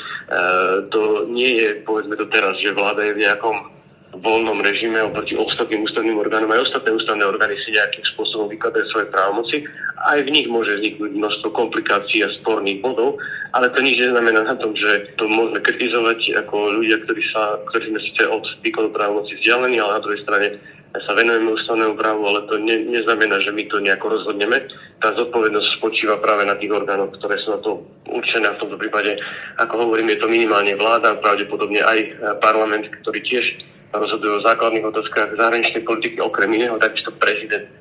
to 0.93 1.01
nie 1.31 1.51
je, 1.59 1.69
povedzme 1.83 2.15
to 2.15 2.25
teraz, 2.29 2.53
že 2.61 2.75
vláda 2.75 3.01
je 3.05 3.15
v 3.17 3.23
nejakom 3.25 3.80
voľnom 4.11 4.59
režime 4.59 4.99
oproti 4.99 5.39
ostatným 5.39 5.87
ústavným 5.87 6.19
orgánom. 6.19 6.51
Aj 6.51 6.59
ostatné 6.59 6.91
ústavné 6.91 7.23
orgány 7.23 7.55
si 7.63 7.71
nejakým 7.71 8.03
spôsobom 8.11 8.51
vykladajú 8.51 8.85
svoje 8.91 9.07
právomoci. 9.07 9.63
Aj 10.03 10.19
v 10.19 10.33
nich 10.33 10.51
môže 10.51 10.75
vzniknúť 10.75 11.11
množstvo 11.15 11.47
komplikácií 11.55 12.19
a 12.27 12.33
sporných 12.43 12.83
bodov, 12.83 13.15
ale 13.55 13.71
to 13.71 13.79
nič 13.79 13.95
neznamená 13.95 14.43
na 14.43 14.55
tom, 14.59 14.75
že 14.75 15.15
to 15.15 15.31
môžeme 15.31 15.63
kritizovať 15.63 16.43
ako 16.43 16.55
ľudia, 16.81 16.99
ktorí, 17.07 17.23
sa, 17.31 17.55
ktorí 17.71 17.83
sme 17.95 17.99
síce 18.03 18.23
od 18.27 18.43
výkonu 18.59 18.91
právomoci 18.91 19.31
vzdialení, 19.39 19.79
ale 19.79 19.95
na 19.95 20.03
druhej 20.03 20.23
strane 20.27 20.47
sa 20.91 21.15
venujeme 21.15 21.55
ústavnému 21.55 21.95
právu, 21.95 22.21
ale 22.27 22.43
to 22.51 22.59
ne, 22.59 22.83
neznamená, 22.91 23.39
že 23.39 23.55
my 23.55 23.63
to 23.71 23.79
nejako 23.79 24.11
rozhodneme. 24.11 24.59
Tá 24.99 25.15
zodpovednosť 25.15 25.79
spočíva 25.79 26.19
práve 26.19 26.43
na 26.43 26.59
tých 26.59 26.75
orgánoch, 26.75 27.15
ktoré 27.15 27.39
sú 27.47 27.55
na 27.55 27.63
to 27.63 27.79
určené. 28.11 28.51
V 28.51 28.59
tomto 28.59 28.75
prípade, 28.75 29.15
ako 29.55 29.87
hovorím, 29.87 30.11
je 30.11 30.19
to 30.19 30.27
minimálne 30.27 30.75
vláda, 30.75 31.15
pravdepodobne 31.23 31.79
aj 31.79 31.99
parlament, 32.43 32.91
ktorý 33.07 33.23
tiež 33.23 33.45
rozhodujú 33.91 34.39
o 34.39 34.45
základných 34.47 34.87
otázkach 34.87 35.35
zahraničnej 35.35 35.83
politiky, 35.83 36.17
okrem 36.23 36.51
iného 36.55 36.79
takisto 36.79 37.11
prezident, 37.19 37.67
e, 37.67 37.71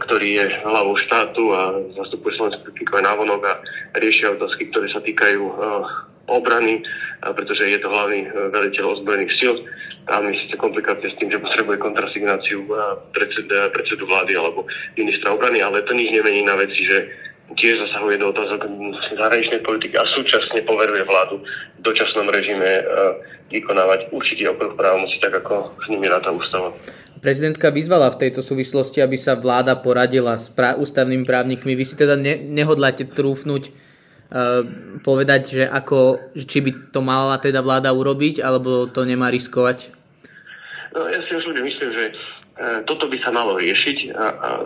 ktorý 0.00 0.28
je 0.40 0.46
hlavou 0.64 0.96
štátu 0.96 1.42
a 1.52 1.60
zastupuje 1.96 2.36
Slovenskú 2.36 2.72
republiku 2.72 2.96
návonok 3.00 3.42
a 3.44 3.54
riešia 4.00 4.32
otázky, 4.32 4.72
ktoré 4.72 4.88
sa 4.92 5.00
týkajú 5.04 5.42
e, 5.44 5.54
obrany, 6.26 6.82
pretože 7.22 7.68
je 7.68 7.78
to 7.78 7.92
hlavný 7.92 8.26
e, 8.26 8.28
veliteľ 8.50 8.84
ozbrojených 8.96 9.34
síl. 9.36 9.54
Tam 10.06 10.22
je 10.30 10.38
síce 10.38 10.54
komplikácie 10.54 11.10
s 11.10 11.18
tým, 11.18 11.34
že 11.34 11.42
potrebuje 11.42 11.82
kontrasignáciu 11.82 12.62
predsed, 13.10 13.50
predsedu 13.74 14.06
vlády 14.06 14.38
alebo 14.38 14.62
ministra 14.94 15.34
obrany, 15.34 15.58
ale 15.58 15.82
to 15.82 15.98
nič 15.98 16.14
nemení 16.14 16.46
na 16.46 16.54
veci, 16.54 16.78
že 16.86 17.10
tiež 17.54 17.78
zasahuje 17.86 18.18
do 18.18 18.34
otázok 18.34 18.66
zahraničnej 19.14 19.62
politiky 19.62 19.94
a 19.94 20.04
súčasne 20.18 20.66
poveruje 20.66 21.06
vládu 21.06 21.38
v 21.78 21.80
dočasnom 21.86 22.26
režime 22.26 22.82
vykonávať 23.50 24.10
určitý 24.10 24.50
okruh 24.50 24.74
právomocí, 24.74 25.22
tak 25.22 25.38
ako 25.38 25.78
s 25.78 25.86
nimi 25.86 26.10
ráta 26.10 26.34
ústava. 26.34 26.74
Prezidentka 27.22 27.70
vyzvala 27.70 28.10
v 28.12 28.26
tejto 28.26 28.42
súvislosti, 28.42 29.00
aby 29.00 29.14
sa 29.14 29.38
vláda 29.38 29.78
poradila 29.78 30.36
s 30.36 30.50
prá- 30.50 30.76
ústavnými 30.76 31.24
právnikmi. 31.24 31.78
Vy 31.78 31.84
si 31.86 31.94
teda 31.94 32.18
ne- 32.18 32.38
nehodláte 32.38 33.08
trúfnuť 33.08 33.62
uh, 33.70 34.62
povedať, 35.00 35.42
že 35.46 35.64
ako, 35.64 36.30
či 36.36 36.58
by 36.60 36.70
to 36.92 37.00
mala 37.00 37.38
teda 37.40 37.62
vláda 37.62 37.94
urobiť, 37.94 38.42
alebo 38.42 38.90
to 38.90 39.06
nemá 39.06 39.30
riskovať? 39.32 39.94
No, 40.92 41.08
ja 41.08 41.18
si 41.24 41.32
osobne 41.34 41.62
myslím, 41.64 41.90
že 41.94 42.04
toto 42.88 43.04
by 43.12 43.20
sa 43.20 43.28
malo 43.36 43.60
riešiť 43.60 44.16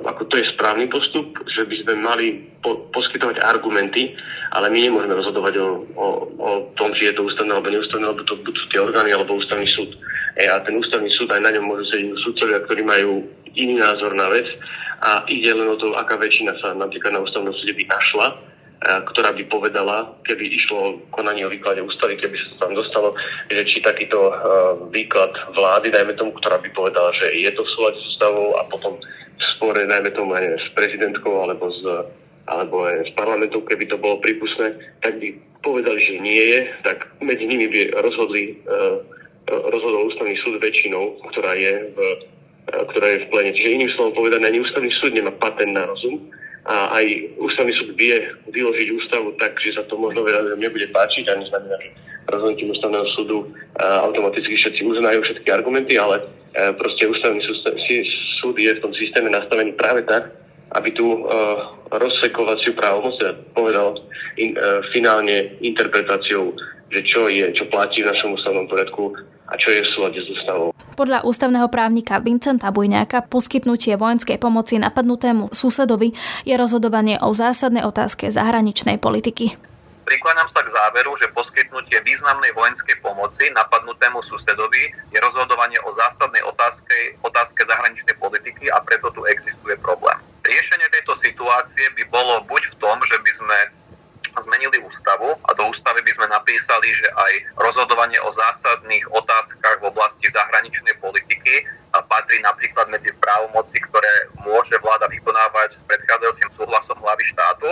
ako 0.07 0.23
to 0.31 0.39
je 0.39 0.47
správny 0.55 0.87
postup, 0.87 1.35
že 1.51 1.67
by 1.67 1.75
sme 1.83 1.95
mali 1.99 2.27
po, 2.63 2.87
poskytovať 2.95 3.43
argumenty, 3.43 4.15
ale 4.55 4.71
my 4.71 4.79
nemôžeme 4.79 5.15
rozhodovať 5.17 5.55
o, 5.59 5.69
o, 5.99 6.07
o 6.39 6.51
tom, 6.79 6.95
či 6.95 7.11
je 7.11 7.19
to 7.19 7.27
ústavné 7.27 7.51
alebo 7.51 7.73
neústavné, 7.73 8.07
lebo 8.07 8.23
to 8.23 8.39
budú 8.47 8.63
tie 8.71 8.79
orgány 8.79 9.11
alebo 9.11 9.35
ústavný 9.35 9.67
súd. 9.75 9.91
E, 10.39 10.47
a 10.47 10.63
ten 10.63 10.79
ústavný 10.79 11.11
súd 11.19 11.35
aj 11.35 11.43
na 11.43 11.51
ňom 11.51 11.67
môžu 11.67 11.89
sedieť 11.91 12.15
súdcovia, 12.23 12.63
ktorí 12.63 12.83
majú 12.87 13.27
iný 13.59 13.83
názor 13.83 14.15
na 14.15 14.31
vec 14.31 14.47
a 15.03 15.27
ide 15.27 15.51
len 15.51 15.67
o 15.67 15.75
to, 15.75 15.91
aká 15.97 16.15
väčšina 16.15 16.55
sa 16.63 16.77
napríklad 16.77 17.17
na 17.17 17.25
ústavnom 17.25 17.55
súde 17.59 17.75
by 17.75 17.85
našla, 17.91 18.27
e, 18.31 18.37
ktorá 18.81 19.37
by 19.37 19.45
povedala, 19.53 20.09
keby 20.25 20.57
išlo 20.57 21.05
konanie 21.13 21.45
o 21.45 21.53
výklade 21.53 21.85
ústavy, 21.85 22.17
keby 22.17 22.33
sa 22.33 22.65
tam 22.65 22.73
dostalo, 22.73 23.13
že 23.53 23.69
či 23.69 23.85
takýto 23.85 24.17
uh, 24.17 24.33
výklad 24.89 25.37
vlády, 25.53 25.93
dajme 25.93 26.17
tomu, 26.17 26.33
ktorá 26.41 26.57
by 26.57 26.69
povedala, 26.73 27.13
že 27.13 27.29
je 27.37 27.51
to 27.53 27.61
v 27.61 27.73
súlade 27.77 27.99
s 28.01 28.09
ústavou 28.17 28.57
a 28.57 28.65
potom 28.73 28.97
v 29.37 29.45
spore, 29.57 29.85
dajme 29.85 30.11
tomu 30.17 30.33
aj 30.33 30.45
s 30.57 30.67
prezidentkou 30.73 31.45
alebo 31.45 31.69
s 31.69 31.81
alebo 32.51 32.83
aj 32.83 33.07
z 33.07 33.13
parlamentu, 33.15 33.63
keby 33.63 33.87
to 33.87 33.95
bolo 34.01 34.19
prípustné, 34.19 34.75
tak 35.07 35.23
by 35.23 35.39
povedali, 35.63 36.03
že 36.03 36.19
nie 36.19 36.43
je, 36.51 36.61
tak 36.83 37.07
medzi 37.23 37.47
nimi 37.47 37.71
by 37.71 37.95
rozhodli, 38.01 38.59
uh, 38.65 38.97
rozhodol 39.71 40.09
ústavný 40.09 40.35
súd 40.41 40.59
väčšinou, 40.59 41.21
ktorá 41.31 41.53
je 41.55 41.95
v, 41.95 41.99
ktorá 42.91 43.07
je 43.13 43.19
v 43.23 43.29
plene. 43.29 43.53
Čiže 43.55 43.77
iným 43.77 43.93
slovom 43.93 44.25
povedané, 44.25 44.51
ani 44.51 44.65
ústavný 44.65 44.91
súd 44.99 45.13
nemá 45.15 45.31
patent 45.37 45.77
na 45.77 45.85
rozum 45.85 46.33
a 46.69 46.93
aj 47.01 47.07
ústavný 47.41 47.73
súd 47.73 47.97
vie 47.97 48.21
vyložiť 48.53 48.89
ústavu 48.93 49.33
tak, 49.41 49.57
že 49.65 49.73
sa 49.73 49.83
to 49.89 49.97
možno 49.97 50.21
veľa 50.21 50.61
nebude 50.61 50.85
páčiť 50.93 51.25
a 51.33 51.41
neznamená, 51.41 51.77
že 51.81 51.91
rozhodnutím 52.29 52.77
ústavného 52.77 53.07
súdu 53.17 53.39
uh, 53.49 54.05
automaticky 54.05 54.55
všetci 54.55 54.85
uznajú 54.85 55.25
všetky 55.25 55.49
argumenty, 55.49 55.97
ale 55.97 56.21
uh, 56.21 56.73
proste 56.77 57.09
ústavný 57.09 57.41
súd 58.41 58.55
je 58.61 58.71
v 58.77 58.83
tom 58.85 58.93
systéme 58.93 59.33
nastavený 59.33 59.73
práve 59.81 60.05
tak, 60.05 60.29
aby 60.77 60.93
tú 60.93 61.25
uh, 61.25 61.81
rozsekovaciu 61.91 62.77
právomoc, 62.77 63.17
teda 63.19 63.35
povedal 63.57 63.97
in, 64.37 64.55
uh, 64.55 64.85
finálne 64.93 65.57
interpretáciou, 65.65 66.55
že 66.93 67.01
čo 67.09 67.27
je, 67.27 67.51
čo 67.57 67.67
platí 67.73 68.05
v 68.05 68.11
našom 68.13 68.37
ústavnom 68.37 68.69
poriadku 68.69 69.17
a 69.51 69.55
čo 69.59 69.75
je 69.75 69.83
v 69.83 69.89
súlade 69.91 70.23
s 70.23 70.29
ústavou. 70.31 70.71
Podľa 70.95 71.27
ústavného 71.27 71.67
právnika 71.67 72.23
Vincenta 72.23 72.71
Bujňáka 72.71 73.27
poskytnutie 73.27 73.99
vojenskej 73.99 74.39
pomoci 74.39 74.79
napadnutému 74.79 75.51
susedovi 75.51 76.15
je 76.47 76.55
rozhodovanie 76.55 77.19
o 77.19 77.35
zásadnej 77.35 77.83
otázke 77.83 78.31
zahraničnej 78.31 79.03
politiky. 79.03 79.59
Prikláňam 80.11 80.51
sa 80.51 80.67
k 80.67 80.75
záveru, 80.75 81.15
že 81.15 81.31
poskytnutie 81.31 82.03
významnej 82.03 82.51
vojenskej 82.51 82.99
pomoci 82.99 83.47
napadnutému 83.55 84.19
susedovi 84.19 84.91
je 85.15 85.19
rozhodovanie 85.23 85.79
o 85.87 85.91
zásadnej 85.95 86.43
otázke, 86.43 87.15
otázke 87.23 87.63
zahraničnej 87.63 88.19
politiky 88.19 88.67
a 88.75 88.83
preto 88.83 89.15
tu 89.15 89.23
existuje 89.31 89.79
problém. 89.79 90.19
Riešenie 90.43 90.91
tejto 90.91 91.15
situácie 91.15 91.87
by 91.95 92.03
bolo 92.11 92.43
buď 92.43 92.63
v 92.75 92.79
tom, 92.83 92.99
že 93.07 93.23
by 93.23 93.31
sme 93.31 93.59
zmenili 94.39 94.79
ústavu 94.87 95.35
a 95.43 95.51
do 95.59 95.67
ústavy 95.67 96.05
by 96.07 96.13
sme 96.15 96.27
napísali, 96.31 96.95
že 96.95 97.09
aj 97.11 97.33
rozhodovanie 97.59 98.21
o 98.23 98.31
zásadných 98.31 99.09
otázkach 99.11 99.83
v 99.83 99.91
oblasti 99.91 100.31
zahraničnej 100.31 100.95
politiky 101.03 101.67
patrí 102.07 102.39
napríklad 102.45 102.87
medzi 102.87 103.11
právomoci, 103.19 103.83
ktoré 103.83 104.31
môže 104.47 104.79
vláda 104.79 105.11
vykonávať 105.11 105.75
s 105.75 105.81
predchádzajúcim 105.91 106.51
súhlasom 106.55 106.99
hlavy 107.03 107.25
štátu 107.27 107.71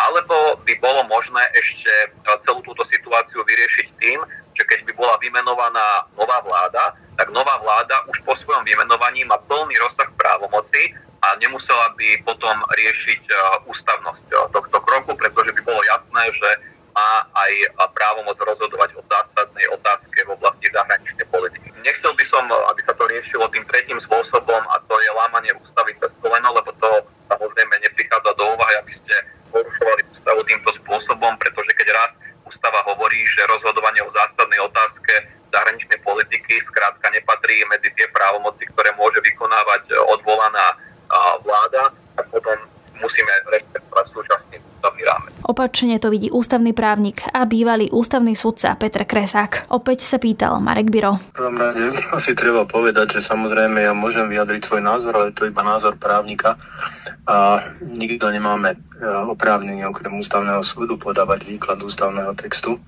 alebo 0.00 0.56
by 0.64 0.74
bolo 0.80 1.04
možné 1.12 1.44
ešte 1.52 1.92
celú 2.40 2.64
túto 2.64 2.80
situáciu 2.80 3.44
vyriešiť 3.44 3.86
tým, 4.00 4.18
že 4.56 4.64
keď 4.64 4.88
by 4.88 4.92
bola 4.96 5.20
vymenovaná 5.20 6.08
nová 6.16 6.40
vláda, 6.40 6.96
tak 7.20 7.28
nová 7.36 7.60
vláda 7.60 8.08
už 8.08 8.24
po 8.24 8.32
svojom 8.32 8.64
vymenovaní 8.64 9.28
má 9.28 9.36
plný 9.44 9.76
rozsah 9.84 10.08
právomoci 10.16 10.96
a 11.20 11.36
nemusela 11.36 11.92
by 12.00 12.24
potom 12.24 12.56
riešiť 12.72 13.22
e, 13.28 13.32
ústavnosť 13.68 14.26
e, 14.32 14.34
tohto 14.56 14.78
kroku, 14.80 15.12
pretože 15.16 15.52
by 15.52 15.60
bolo 15.64 15.82
jasné, 15.84 16.32
že 16.32 16.48
má 16.90 17.12
aj 17.38 17.52
právomoc 17.94 18.34
rozhodovať 18.42 18.98
o 18.98 19.02
zásadnej 19.06 19.62
otázke 19.70 20.26
v 20.26 20.34
oblasti 20.34 20.66
zahraničnej 20.74 21.22
politiky. 21.30 21.70
Nechcel 21.86 22.10
by 22.18 22.24
som, 22.26 22.42
aby 22.50 22.80
sa 22.82 22.92
to 22.98 23.06
riešilo 23.06 23.46
tým 23.54 23.62
tretím 23.62 24.02
spôsobom 24.02 24.58
a 24.58 24.74
to 24.90 24.94
je 24.98 25.10
lámanie 25.14 25.54
ústavy 25.54 25.94
cez 25.94 26.10
koleno, 26.18 26.50
lebo 26.50 26.74
to 26.82 26.90
samozrejme 27.30 27.74
neprichádza 27.86 28.34
do 28.34 28.42
úvahy, 28.42 28.74
aby 28.82 28.90
ste 28.90 29.14
porušovali 29.54 30.02
ústavu 30.10 30.42
týmto 30.46 30.70
spôsobom, 30.74 31.38
pretože 31.38 31.70
keď 31.78 31.94
raz 31.94 32.18
ústava 32.42 32.82
hovorí, 32.90 33.22
že 33.30 33.46
rozhodovanie 33.46 34.02
o 34.02 34.10
zásadnej 34.10 34.58
otázke 34.62 35.30
zahraničnej 35.50 35.98
politiky 36.02 36.58
skrátka 36.62 37.10
nepatrí 37.10 37.62
medzi 37.70 37.90
tie 37.94 38.06
právomoci, 38.10 38.66
ktoré 38.70 38.94
môže 38.94 39.18
vykonávať 39.22 39.94
odvolaná 40.14 40.78
vláda, 41.42 41.90
tak 42.14 42.26
potom 42.30 42.54
musíme 43.02 43.32
rešpektovať 43.50 44.06
súčasný 44.06 44.56
ústavný 44.62 45.02
rámec. 45.02 45.34
Opačne 45.60 46.00
to 46.00 46.08
vidí 46.08 46.32
ústavný 46.32 46.72
právnik 46.72 47.20
a 47.36 47.44
bývalý 47.44 47.92
ústavný 47.92 48.32
sudca 48.32 48.72
Petr 48.80 49.04
Kresák. 49.04 49.68
Opäť 49.68 50.08
sa 50.08 50.16
pýtal 50.16 50.56
Marek 50.56 50.88
Biro. 50.88 51.20
V 51.20 51.36
prvom 51.36 51.60
rade 51.60 51.84
asi 52.16 52.32
treba 52.32 52.64
povedať, 52.64 53.20
že 53.20 53.28
samozrejme 53.28 53.76
ja 53.84 53.92
môžem 53.92 54.32
vyjadriť 54.32 54.56
svoj 54.64 54.80
názor, 54.80 55.12
ale 55.20 55.36
to 55.36 55.44
je 55.44 55.52
iba 55.52 55.60
názor 55.60 56.00
právnika 56.00 56.56
a 57.28 57.60
nikto 57.84 58.32
nemáme 58.32 58.72
e, 58.72 58.76
oprávnenie 59.04 59.84
okrem 59.84 60.16
ústavného 60.16 60.64
súdu 60.64 60.96
podávať 60.96 61.44
výklad 61.44 61.76
ústavného 61.84 62.32
textu. 62.40 62.80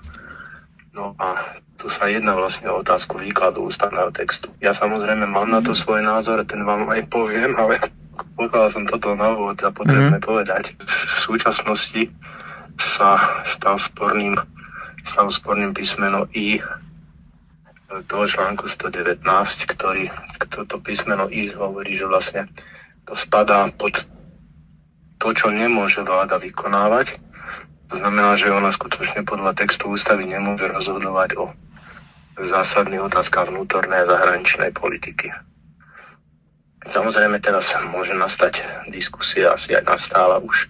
No 0.97 1.13
a 1.21 1.61
tu 1.77 1.93
sa 1.93 2.09
jedná 2.09 2.33
vlastne 2.33 2.73
o 2.73 2.81
otázku 2.81 3.21
výkladu 3.21 3.69
ústavného 3.69 4.17
textu. 4.17 4.49
Ja 4.65 4.73
samozrejme 4.73 5.29
mám 5.29 5.53
na 5.53 5.61
to 5.61 5.77
svoj 5.77 6.01
názor, 6.01 6.41
ten 6.49 6.65
vám 6.65 6.89
aj 6.89 7.05
poviem, 7.13 7.53
ale 7.53 7.85
pokiaľ 8.41 8.65
som 8.73 8.89
toto 8.89 9.13
na 9.13 9.37
úvod 9.37 9.61
a 9.61 9.69
potrebné 9.69 10.17
mm-hmm. 10.17 10.25
povedať. 10.25 10.73
V 10.81 11.17
súčasnosti 11.21 12.09
sa 12.83 13.43
stal 13.47 13.79
sporným, 13.79 14.35
stal 15.07 15.31
sporným 15.31 15.71
písmeno 15.73 16.27
I 16.35 16.59
toho 18.09 18.25
článku 18.25 18.67
119, 18.67 19.21
ktorý 19.77 20.09
toto 20.49 20.81
písmeno 20.81 21.29
I 21.29 21.53
hovorí, 21.53 21.95
že 21.95 22.09
vlastne 22.09 22.49
to 23.05 23.13
spadá 23.13 23.69
pod 23.73 24.05
to, 25.21 25.29
čo 25.31 25.55
nemôže 25.55 26.03
vláda 26.03 26.41
vykonávať. 26.41 27.21
To 27.93 28.01
znamená, 28.01 28.35
že 28.41 28.49
ona 28.49 28.73
skutočne 28.73 29.23
podľa 29.29 29.53
textu 29.53 29.93
ústavy 29.93 30.25
nemôže 30.25 30.65
rozhodovať 30.67 31.37
o 31.37 31.53
zásadných 32.41 33.05
otázkach 33.13 33.53
vnútornej 33.53 34.03
a 34.03 34.09
zahraničnej 34.09 34.73
politiky. 34.73 35.29
Samozrejme 36.89 37.39
teraz 37.39 37.71
môže 37.93 38.17
nastať 38.17 38.65
diskusia, 38.91 39.55
asi 39.55 39.77
aj 39.77 39.87
nastála 39.87 40.43
už, 40.43 40.67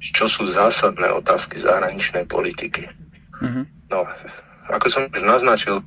čo 0.00 0.28
sú 0.28 0.44
zásadné 0.48 1.08
otázky 1.12 1.60
zahraničnej 1.60 2.28
politiky. 2.28 2.88
Mm-hmm. 3.40 3.64
No, 3.92 4.04
ako 4.68 4.86
som 4.88 5.02
už 5.08 5.22
naznačil, 5.22 5.80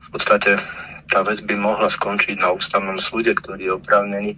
v 0.00 0.08
podstate 0.10 0.58
tá 1.10 1.20
vec 1.22 1.44
by 1.44 1.54
mohla 1.58 1.90
skončiť 1.90 2.40
na 2.40 2.54
ústavnom 2.54 2.96
súde, 2.96 3.36
ktorý 3.36 3.62
je 3.70 3.76
oprávnený 3.76 4.32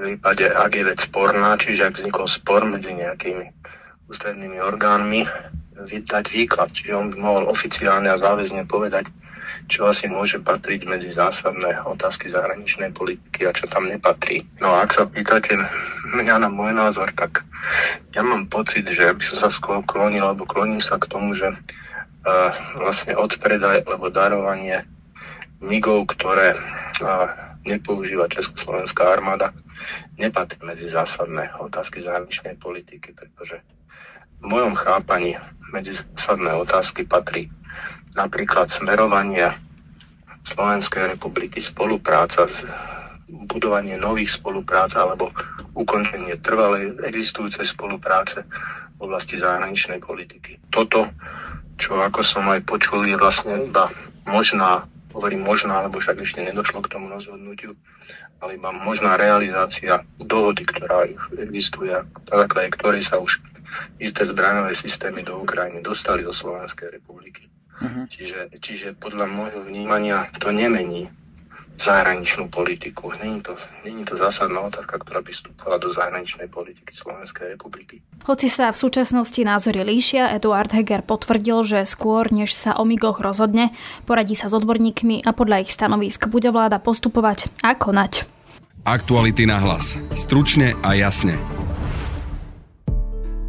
v 0.00 0.16
prípade, 0.16 0.48
ak 0.48 0.70
je 0.72 0.84
vec 0.86 0.98
sporná, 1.02 1.56
čiže 1.60 1.90
ak 1.90 1.96
vznikol 2.00 2.26
spor 2.30 2.64
medzi 2.64 2.94
nejakými 2.94 3.52
ústrednými 4.08 4.58
orgánmi, 4.58 5.28
dať 5.86 6.24
výklad. 6.32 6.68
Čiže 6.74 6.96
on 6.96 7.06
by 7.12 7.16
mohol 7.16 7.44
oficiálne 7.48 8.10
a 8.10 8.20
záväzne 8.20 8.68
povedať, 8.68 9.08
čo 9.70 9.86
asi 9.86 10.10
môže 10.10 10.42
patriť 10.42 10.86
medzi 10.88 11.14
zásadné 11.14 11.86
otázky 11.86 12.30
zahraničnej 12.30 12.90
politiky 12.90 13.46
a 13.46 13.54
čo 13.54 13.70
tam 13.70 13.86
nepatrí. 13.86 14.42
No 14.58 14.74
a 14.74 14.82
ak 14.82 14.90
sa 14.90 15.06
pýtate 15.06 15.54
mňa 16.10 16.42
na 16.42 16.48
môj 16.50 16.74
názor, 16.74 17.10
tak 17.14 17.46
ja 18.10 18.22
mám 18.26 18.50
pocit, 18.50 18.88
že 18.88 19.14
by 19.14 19.22
som 19.22 19.36
sa 19.46 19.50
skôr 19.54 19.84
klonil, 19.86 20.26
alebo 20.26 20.48
kloním 20.48 20.82
sa 20.82 20.98
k 20.98 21.06
tomu, 21.06 21.38
že 21.38 21.54
uh, 21.54 22.50
vlastne 22.82 23.14
odpredaj 23.14 23.86
alebo 23.86 24.10
darovanie 24.10 24.82
migov, 25.62 26.08
ktoré 26.10 26.56
uh, 26.56 27.30
nepoužíva 27.62 28.32
Československá 28.32 29.12
armáda, 29.12 29.52
nepatrí 30.16 30.60
medzi 30.64 30.88
zásadné 30.88 31.52
otázky 31.60 32.00
zahraničnej 32.00 32.56
politiky, 32.56 33.12
pretože 33.12 33.60
v 34.40 34.44
mojom 34.48 34.74
chápaní 34.74 35.36
medzi 35.70 35.94
zásadné 35.94 36.56
otázky 36.56 37.06
patrí 37.06 37.52
napríklad 38.18 38.66
smerovanie 38.70 39.54
Slovenskej 40.42 41.14
republiky, 41.14 41.60
spolupráca, 41.60 42.48
budovanie 43.30 43.94
nových 43.94 44.40
spoluprác 44.40 44.96
alebo 44.98 45.30
ukončenie 45.76 46.40
trvalej 46.42 46.98
existujúcej 47.06 47.62
spolupráce 47.62 48.42
v 48.98 49.00
oblasti 49.06 49.38
zahraničnej 49.38 50.02
politiky. 50.02 50.58
Toto, 50.72 51.06
čo 51.78 52.00
ako 52.02 52.20
som 52.26 52.50
aj 52.50 52.66
počul, 52.66 53.06
je 53.06 53.14
vlastne 53.14 53.70
iba 53.70 53.92
možná, 54.26 54.88
hovorím 55.14 55.46
možná, 55.46 55.86
lebo 55.86 56.02
však 56.02 56.24
ešte 56.24 56.42
nedošlo 56.42 56.82
k 56.82 56.90
tomu 56.90 57.06
rozhodnutiu, 57.12 57.78
ale 58.42 58.58
iba 58.58 58.74
možná 58.74 59.14
realizácia 59.14 60.02
dohody, 60.18 60.66
ktorá 60.66 61.06
existuje, 61.38 61.94
na 62.02 62.34
základe 62.34 62.74
ktorej 62.74 63.04
sa 63.06 63.22
už 63.22 63.38
isté 63.98 64.24
zbraňové 64.24 64.74
systémy 64.74 65.22
do 65.22 65.38
Ukrajiny 65.40 65.82
dostali 65.82 66.24
zo 66.24 66.32
Slovenskej 66.32 66.90
republiky. 67.00 67.48
Uh-huh. 67.80 68.04
Čiže, 68.10 68.52
čiže 68.60 68.88
podľa 68.98 69.26
môjho 69.26 69.60
vnímania 69.64 70.28
to 70.36 70.52
nemení 70.52 71.08
zahraničnú 71.80 72.52
politiku. 72.52 73.08
Není 73.16 73.40
to, 73.40 73.56
není 73.88 74.04
to 74.04 74.20
zásadná 74.20 74.60
otázka, 74.60 75.00
ktorá 75.00 75.24
by 75.24 75.32
vstúpala 75.32 75.80
do 75.80 75.88
zahraničnej 75.88 76.52
politiky 76.52 76.92
Slovenskej 76.92 77.56
republiky. 77.56 78.04
Hoci 78.28 78.52
sa 78.52 78.68
v 78.68 78.76
súčasnosti 78.76 79.40
názory 79.40 79.80
líšia, 79.80 80.36
Eduard 80.36 80.68
Heger 80.68 81.00
potvrdil, 81.00 81.64
že 81.64 81.88
skôr, 81.88 82.28
než 82.28 82.52
sa 82.52 82.76
o 82.76 82.84
migoch 82.84 83.24
rozhodne, 83.24 83.72
poradí 84.04 84.36
sa 84.36 84.52
s 84.52 84.54
odborníkmi 84.60 85.24
a 85.24 85.32
podľa 85.32 85.64
ich 85.64 85.72
stanovisk 85.72 86.28
bude 86.28 86.52
vláda 86.52 86.76
postupovať 86.76 87.48
a 87.64 87.72
konať. 87.72 88.28
Aktuality 88.84 89.48
na 89.48 89.60
hlas. 89.60 89.96
Stručne 90.16 90.76
a 90.84 90.96
jasne. 90.96 91.40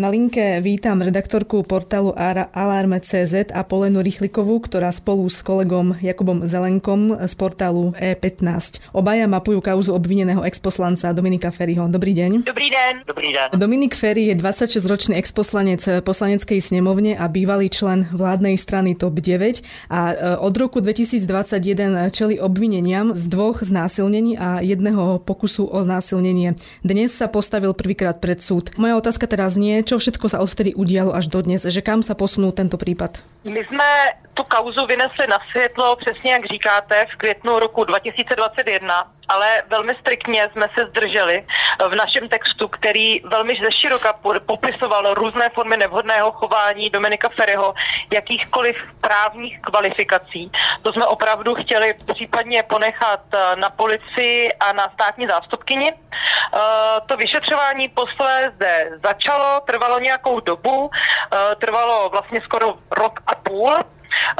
Na 0.00 0.08
linke 0.08 0.64
vítam 0.64 0.96
redaktorku 1.04 1.60
portálu 1.60 2.16
Alarme.cz 2.56 3.52
a 3.52 3.60
Polenu 3.60 4.00
Rychlikovú, 4.00 4.56
ktorá 4.64 4.88
spolu 4.96 5.28
s 5.28 5.44
kolegom 5.44 5.92
Jakubom 6.00 6.48
Zelenkom 6.48 7.20
z 7.20 7.32
portálu 7.36 7.92
E15. 8.00 8.80
Obaja 8.96 9.28
mapujú 9.28 9.60
kauzu 9.60 9.92
obvineného 9.92 10.40
exposlanca 10.40 11.12
Dominika 11.12 11.52
Ferryho. 11.52 11.84
Dobrý 11.92 12.16
deň. 12.16 12.48
Dobrý 12.48 12.72
deň. 12.72 12.92
Dobrý 13.04 13.28
deň. 13.28 13.60
Dominik 13.60 13.92
Ferry 13.92 14.32
je 14.32 14.40
26-ročný 14.40 15.20
exposlanec 15.20 15.84
poslaneckej 16.00 16.64
snemovne 16.64 17.20
a 17.20 17.28
bývalý 17.28 17.68
člen 17.68 18.08
vládnej 18.08 18.56
strany 18.56 18.96
TOP 18.96 19.20
9 19.20 19.60
a 19.92 20.16
e, 20.16 20.40
od 20.40 20.54
roku 20.56 20.80
2021 20.80 22.08
čeli 22.08 22.40
obvineniam 22.40 23.12
z 23.12 23.28
dvoch 23.28 23.60
znásilnení 23.60 24.40
a 24.40 24.64
jedného 24.64 25.20
pokusu 25.28 25.68
o 25.68 25.76
znásilnenie. 25.84 26.56
Dnes 26.80 27.12
sa 27.12 27.28
postavil 27.28 27.76
prvýkrát 27.76 28.16
pred 28.16 28.40
súd. 28.40 28.72
Moja 28.80 28.96
otázka 28.96 29.28
teraz 29.28 29.60
nie, 29.60 29.89
čo 29.90 29.98
všetko 29.98 30.30
sa 30.30 30.38
odvtedy 30.38 30.78
udialo 30.78 31.10
až 31.10 31.26
dodnes, 31.26 31.66
že 31.66 31.82
kam 31.82 32.06
sa 32.06 32.14
posunul 32.14 32.54
tento 32.54 32.78
prípad? 32.78 33.26
My 33.42 33.66
jsme 33.66 34.14
tu 34.38 34.42
kauzu 34.46 34.86
vynesli 34.86 35.26
na 35.26 35.38
světlo, 35.50 35.96
přesně 35.96 36.32
jak 36.32 36.46
říkáte, 36.46 37.06
v 37.14 37.16
květnu 37.16 37.58
roku 37.58 37.84
2021 37.84 39.10
ale 39.30 39.62
velmi 39.68 39.94
striktně 40.00 40.48
jsme 40.52 40.68
se 40.74 40.86
zdrželi 40.86 41.46
v 41.88 41.94
našem 41.94 42.28
textu, 42.28 42.68
který 42.68 43.20
velmi 43.20 43.56
ze 43.62 43.72
široka 43.72 44.12
popisoval 44.46 45.14
různé 45.14 45.50
formy 45.54 45.76
nevhodného 45.76 46.32
chování 46.32 46.90
Dominika 46.90 47.28
Ferryho, 47.28 47.74
jakýchkoliv 48.12 48.76
právních 49.00 49.60
kvalifikací. 49.60 50.52
To 50.82 50.92
jsme 50.92 51.06
opravdu 51.06 51.54
chtěli 51.54 51.94
případně 52.14 52.62
ponechat 52.62 53.20
eh, 53.32 53.56
na 53.56 53.70
policii 53.70 54.52
a 54.52 54.72
na 54.72 54.88
státní 54.94 55.26
zástupkyni. 55.26 55.92
Eh, 55.92 56.58
to 57.06 57.16
vyšetřování 57.16 57.88
posléze 57.88 58.90
začalo, 59.04 59.60
trvalo 59.66 59.98
nějakou 59.98 60.40
dobu, 60.40 60.90
eh, 60.92 61.54
trvalo 61.56 62.08
vlastně 62.08 62.40
skoro 62.40 62.74
rok 62.90 63.20
a 63.26 63.34
půl. 63.34 63.76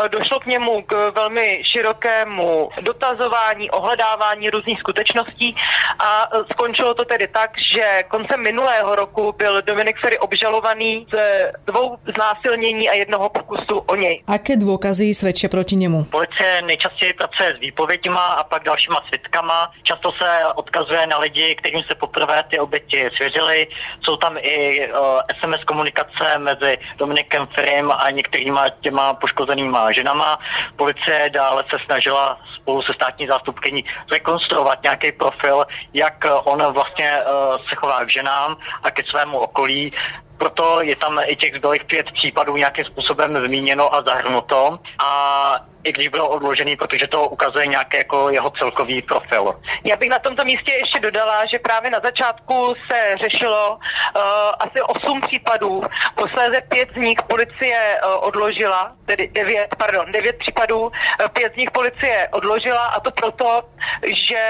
Eh, 0.05 0.09
došlo 0.09 0.41
k 0.41 0.47
němu 0.47 0.83
k 0.83 1.13
velmi 1.15 1.61
širokému 1.63 2.71
dotazování, 2.81 3.71
ohledávání 3.71 4.51
různých 4.51 4.79
skutečností 4.79 5.57
a 5.99 6.29
eh, 6.33 6.39
skončilo 6.53 6.95
to 6.95 7.05
tedy 7.05 7.29
tak, 7.29 7.51
že 7.59 8.03
koncem 8.09 8.43
minulého 8.43 8.95
roku 8.95 9.35
byl 9.39 9.63
Dominik 9.63 10.01
Ferry 10.01 10.19
obžalovaný 10.19 11.07
z 11.13 11.17
dvou 11.67 11.97
znásilnění 12.15 12.91
a 12.91 12.95
jednoho 12.95 13.29
pokusu 13.29 13.79
o 13.79 13.95
něj. 13.97 14.23
Aké 14.27 14.57
dôkazy 14.57 15.13
svedčia 15.15 15.49
proti 15.49 15.77
němu? 15.77 16.05
Policie 16.11 16.63
nejčastěji 16.63 17.13
pracuje 17.13 17.57
s 17.57 17.59
výpověďma 17.61 18.27
a 18.27 18.45
pak 18.45 18.65
dalšíma 18.65 19.03
svědkama. 19.09 19.73
Často 19.83 20.13
se 20.13 20.29
odkazuje 20.55 21.07
na 21.07 21.19
lidi, 21.19 21.55
kterým 21.55 21.83
se 21.83 21.95
poprvé 21.95 22.45
ty 22.51 22.59
oběti 22.59 23.11
svěřily. 23.17 23.67
Jsou 24.03 24.17
tam 24.17 24.37
i 24.41 24.89
uh, 24.89 25.21
eh, 25.29 25.35
SMS 25.41 25.65
komunikace 25.65 26.39
mezi 26.39 26.79
Dominikem 26.97 27.47
Ferrym 27.55 27.91
a 27.91 28.11
některýma 28.11 28.69
těma 28.81 29.15
poškozenými 29.15 29.60
zranenýma 29.61 29.93
ženama. 29.93 30.39
Policie 30.77 31.31
dále 31.31 31.65
se 31.71 31.77
snažila 31.85 32.41
spolu 32.55 32.83
se 32.83 32.93
státní 32.93 33.27
zástupkyní 33.27 33.85
rekonstruovat 34.11 34.83
nějaký 34.83 35.13
profil, 35.13 35.65
jak 35.95 36.25
on 36.45 36.63
vlastně 36.73 37.19
uh, 37.21 37.57
se 37.69 37.77
chová 37.77 38.05
k 38.05 38.11
ženám 38.11 38.57
a 38.83 38.91
ke 38.91 39.03
svému 39.05 39.39
okolí 39.39 39.93
proto 40.41 40.83
je 40.83 40.97
tam 40.97 41.21
i 41.27 41.37
těch 41.37 41.55
zbylých 41.57 41.85
pět 41.85 42.07
případů 42.13 42.57
nějakým 42.57 42.85
způsobem 42.85 43.45
zmíněno 43.45 43.95
a 43.95 44.03
zahrnuto. 44.03 44.79
A 45.05 45.11
i 45.85 45.93
když 45.93 46.09
bylo 46.09 46.29
odložený, 46.29 46.77
protože 46.77 47.07
to 47.07 47.29
ukazuje 47.29 47.67
nějaký 47.67 47.97
jako 47.97 48.31
jeho 48.31 48.51
celkový 48.51 49.03
profil. 49.03 49.55
Já 49.85 49.97
bych 49.97 50.11
na 50.11 50.19
tomto 50.19 50.45
místě 50.45 50.73
ještě 50.73 51.01
dodala, 51.01 51.47
že 51.47 51.59
právě 51.59 51.91
na 51.91 52.01
začátku 52.01 52.75
se 52.91 53.17
řešilo 53.21 53.77
uh, 53.77 54.23
asi 54.61 54.83
osm 54.83 55.21
případů, 55.21 55.83
posléze 56.15 56.61
pět 56.61 56.89
z 56.93 56.97
nich 56.97 57.19
policie 57.29 58.01
uh, 58.05 58.29
odložila, 58.29 58.93
tedy 59.07 59.29
devět, 59.29 59.69
pardon, 59.79 60.13
devět 60.13 60.39
případů, 60.39 60.81
uh, 60.81 60.93
pět 61.33 61.53
z 61.53 61.57
nich 61.57 61.71
policie 61.71 62.29
odložila 62.33 62.87
a 62.87 63.01
to 63.01 63.11
proto, 63.11 63.63
že 64.07 64.43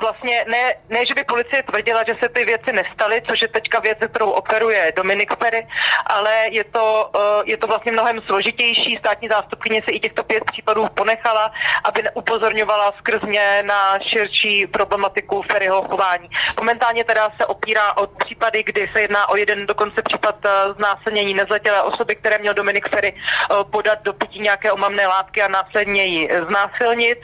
vlastně 0.00 0.44
ne, 0.48 0.74
ne, 0.88 1.06
že 1.06 1.14
by 1.14 1.24
policie 1.24 1.62
tvrdila, 1.62 2.02
že 2.06 2.16
se 2.22 2.28
ty 2.28 2.44
věci 2.44 2.72
nestaly, 2.72 3.22
což 3.28 3.42
je 3.42 3.48
teďka 3.48 3.80
věc, 3.80 3.98
kterou 4.10 4.30
operuje 4.30 4.92
Dominik 4.96 5.34
Ferry, 5.42 5.66
ale 6.06 6.34
je 6.50 6.64
to, 6.64 7.10
uh, 7.16 7.22
je 7.44 7.56
to 7.56 7.66
vlastně 7.66 7.92
mnohem 7.92 8.20
složitější. 8.20 8.96
Státní 8.96 9.28
zástupkyně 9.28 9.82
se 9.84 9.90
i 9.90 10.00
těchto 10.00 10.24
pět 10.24 10.44
případů 10.44 10.88
ponechala, 10.94 11.52
aby 11.84 12.02
upozorňovala 12.14 12.92
skrz 12.98 13.22
mě 13.22 13.62
na 13.62 13.98
širší 13.98 14.66
problematiku 14.66 15.42
Ferryho 15.52 15.82
chování. 15.82 16.28
Momentálně 16.58 17.04
teda 17.04 17.30
se 17.40 17.46
opírá 17.46 17.96
o 17.96 18.06
případy, 18.06 18.62
kdy 18.62 18.90
se 18.92 19.00
jedná 19.00 19.28
o 19.28 19.36
jeden 19.36 19.66
dokonce 19.66 20.02
případ 20.02 20.36
eh, 20.44 20.50
znásilnění 20.76 21.34
nezletělé 21.34 21.82
osoby, 21.82 22.16
které 22.16 22.38
měl 22.38 22.54
Dominik 22.54 22.88
Ferry 22.88 23.14
eh, 23.14 23.54
podat 23.70 24.02
do 24.02 24.12
pití 24.12 24.40
nějaké 24.40 24.72
omamné 24.72 25.06
látky 25.06 25.42
a 25.42 25.48
následně 25.48 26.04
ji 26.04 26.28
znásilnit. 26.48 27.18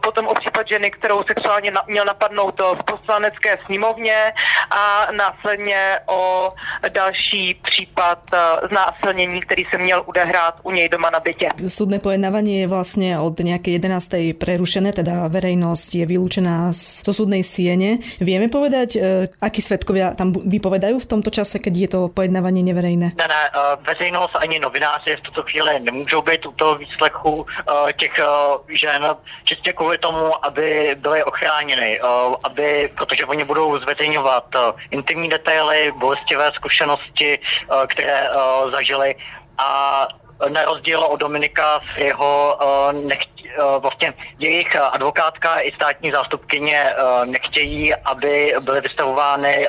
Potom 0.00 0.26
o 0.26 0.34
případ 0.34 0.68
ženy, 0.68 0.85
kterou 0.90 1.22
sexuálně 1.26 1.72
měl 1.86 2.04
napadnout 2.04 2.60
v 2.60 2.84
poslanecké 2.84 3.58
sněmovně 3.66 4.32
a 4.70 5.12
následně 5.12 5.98
o 6.06 6.48
další 6.88 7.54
případ 7.54 8.18
znásilnění, 8.70 9.40
který 9.40 9.64
se 9.64 9.78
měl 9.78 10.02
udehrát 10.06 10.54
u 10.62 10.70
něj 10.70 10.88
doma 10.88 11.10
na 11.10 11.20
bytě. 11.20 11.48
Súdne 11.66 11.98
pojednávanie 11.98 12.64
je 12.64 12.68
vlastne 12.70 13.18
od 13.20 13.36
nejakej 13.36 13.78
11. 13.82 14.38
prerušené, 14.38 14.92
teda 14.92 15.28
verejnosť 15.28 15.88
je 16.02 16.04
vylúčená 16.06 16.70
zo 16.72 17.12
súdnej 17.12 17.42
siene. 17.42 18.00
Vieme 18.22 18.48
povedať, 18.48 18.88
e, 18.96 19.28
akí 19.40 19.60
svetkovia 19.60 20.14
tam 20.14 20.32
vypovedajú 20.32 20.96
v 21.02 21.10
tomto 21.10 21.30
čase, 21.30 21.58
keď 21.58 21.74
je 21.74 21.88
to 21.90 22.00
pojednávanie 22.12 22.62
neverejné? 22.64 23.12
Ne, 23.12 23.26
ne, 23.28 23.42
e, 23.50 23.76
veřejnost 23.86 24.36
ani 24.40 24.58
novináři 24.58 25.16
v 25.16 25.24
tuto 25.26 25.42
chvíli 25.42 25.80
nemůžou 25.80 26.22
být 26.22 26.46
u 26.46 26.52
toho 26.52 26.78
výslechu 26.78 27.46
těch 27.96 28.12
žen 28.68 29.02
čistě 29.44 29.72
kvůli 29.72 29.98
tomu, 29.98 30.44
aby 30.46 30.75
byly 30.94 31.24
ochráněny, 31.24 32.00
aby, 32.44 32.90
protože 32.96 33.24
oni 33.24 33.44
budou 33.44 33.78
zveřejňovat 33.78 34.44
intimní 34.90 35.28
detaily, 35.28 35.92
bolestivé 35.96 36.52
zkušenosti, 36.54 37.38
které 37.86 38.28
zažili. 38.72 39.14
A 39.58 40.08
na 40.48 40.64
rozdíl 40.64 41.00
od 41.00 41.20
Dominika 41.20 41.80
s 41.80 41.98
jeho 41.98 42.58
nech, 42.92 43.18
vlastně 43.78 44.14
jejich 44.38 44.76
advokátka 44.76 45.60
i 45.60 45.72
státní 45.72 46.12
zástupkyně 46.12 46.92
nechtějí, 47.24 47.94
aby 47.94 48.54
byly 48.60 48.80
vystavovány 48.80 49.68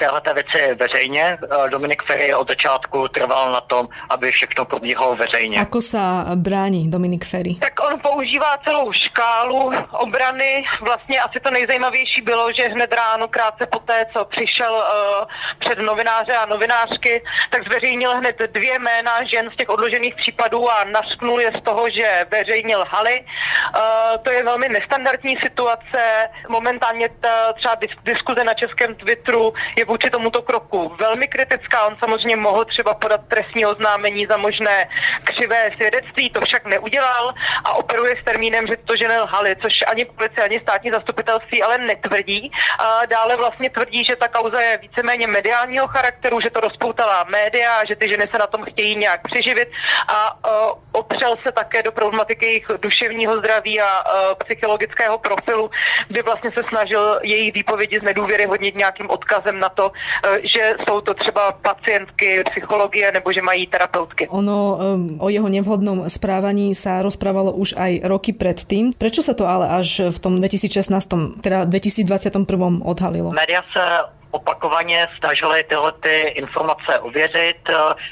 téhle 0.00 0.20
věci 0.34 0.74
veřejně. 0.74 1.38
Dominik 1.68 2.02
Ferry 2.08 2.34
od 2.34 2.48
začátku 2.48 3.08
trval 3.08 3.52
na 3.52 3.60
tom, 3.60 3.88
aby 4.08 4.32
všechno 4.32 4.64
probíhalo 4.64 5.16
veřejně. 5.16 5.60
Ako 5.60 5.84
sa 5.84 6.24
brání 6.40 6.88
Dominik 6.88 7.28
Ferry? 7.28 7.60
Tak 7.60 7.76
on 7.84 8.00
používá 8.00 8.56
celou 8.64 8.88
škálu 8.92 9.72
obrany. 9.92 10.64
Vlastně 10.80 11.20
asi 11.20 11.40
to 11.40 11.50
nejzajímavější 11.50 12.20
bylo, 12.22 12.52
že 12.52 12.72
hned 12.72 12.92
ráno, 12.92 13.28
krátce 13.28 13.66
poté, 13.66 14.06
co 14.12 14.24
přišel 14.24 14.72
uh, 14.72 15.28
před 15.58 15.78
novináře 15.78 16.32
a 16.32 16.46
novinářky, 16.46 17.22
tak 17.50 17.64
zveřejnil 17.68 18.16
hned 18.16 18.36
dvě 18.52 18.78
jména 18.78 19.24
žen 19.24 19.50
z 19.52 19.56
těch 19.56 19.68
odložených 19.68 20.14
případů 20.14 20.70
a 20.70 20.84
nasknul 20.84 21.40
je 21.40 21.52
z 21.58 21.62
toho, 21.62 21.90
že 21.90 22.26
veřejnil 22.30 22.84
haly. 22.88 23.20
Uh, 23.20 24.16
to 24.22 24.32
je 24.32 24.44
velmi 24.44 24.68
nestandardní 24.68 25.36
situace. 25.36 26.00
Momentálně 26.48 27.08
ta, 27.20 27.52
třeba 27.52 27.74
diskuze 28.04 28.44
na 28.44 28.54
českém 28.54 28.94
Twitteru 28.94 29.52
je 29.76 29.84
vůči 29.90 30.10
tomuto 30.10 30.42
kroku 30.42 30.94
velmi 31.00 31.28
kritická. 31.28 31.86
On 31.86 31.96
samozřejmě 31.98 32.36
mohl 32.36 32.64
třeba 32.64 32.94
podat 32.94 33.20
trestní 33.28 33.66
oznámení 33.66 34.26
za 34.26 34.36
možné 34.36 34.88
křivé 35.24 35.70
svědectví, 35.74 36.30
to 36.30 36.40
však 36.40 36.64
neudělal 36.64 37.34
a 37.64 37.74
operuje 37.74 38.14
s 38.22 38.24
termínem, 38.24 38.66
že 38.66 38.76
to 38.76 38.96
ženy 38.96 39.18
lhali, 39.18 39.56
což 39.62 39.84
ani 39.90 40.04
policie, 40.04 40.44
ani 40.44 40.60
státní 40.60 40.90
zastupitelství 40.90 41.62
ale 41.62 41.78
netvrdí. 41.78 42.52
A 42.78 43.06
dále 43.06 43.36
vlastně 43.36 43.70
tvrdí, 43.70 44.04
že 44.04 44.16
ta 44.16 44.28
kauza 44.28 44.60
je 44.60 44.78
víceméně 44.78 45.26
mediálního 45.26 45.86
charakteru, 45.88 46.40
že 46.40 46.50
to 46.50 46.60
rozpoutala 46.60 47.24
média, 47.28 47.84
že 47.84 47.96
ty 47.96 48.08
ženy 48.08 48.28
se 48.30 48.38
na 48.38 48.46
tom 48.46 48.64
chtějí 48.64 48.96
nějak 48.96 49.20
přeživit 49.26 49.68
a 50.08 50.18
uh, 50.30 50.78
opřel 50.92 51.36
se 51.42 51.52
také 51.52 51.82
do 51.82 51.92
problematiky 51.92 52.46
jejich 52.46 52.66
duševního 52.78 53.38
zdraví 53.38 53.80
a 53.80 53.90
uh, 53.90 54.34
psychologického 54.44 55.18
profilu, 55.18 55.70
kdy 56.08 56.22
vlastně 56.22 56.50
se 56.54 56.62
snažil 56.68 57.20
její 57.22 57.50
výpovědi 57.50 57.98
z 57.98 58.02
nedůvěry 58.02 58.44
hodnit 58.44 58.76
nějakým 58.76 59.10
odkazem 59.10 59.58
na 59.58 59.68
to, 59.68 59.79
to, 59.80 59.86
eh, 59.88 60.44
že 60.44 60.76
jsou 60.84 61.00
to 61.00 61.14
třeba 61.14 61.52
pacientky 61.52 62.44
psychologie 62.52 63.12
nebo 63.12 63.32
že 63.32 63.40
mají 63.42 63.66
terapeutky. 63.66 64.28
Ono 64.28 64.76
um, 64.76 65.16
o 65.16 65.32
jeho 65.32 65.48
nevhodnom 65.48 66.04
správaní 66.04 66.76
sa 66.76 67.00
rozprávalo 67.00 67.56
už 67.56 67.80
aj 67.80 68.04
roky 68.04 68.36
predtým. 68.36 68.92
Prečo 68.92 69.24
sa 69.24 69.32
to 69.32 69.48
ale 69.48 69.72
až 69.72 70.12
v 70.12 70.18
tom 70.20 70.36
2016, 70.36 71.40
teda 71.40 71.64
2021 71.64 72.84
odhalilo? 72.84 73.32
Média 73.32 73.64
sa 73.72 74.12
opakovaně 74.30 75.08
snažili 75.18 75.64
tyhle 75.64 75.92
ty 75.92 76.20
informace 76.20 76.98
ověřit. 76.98 77.56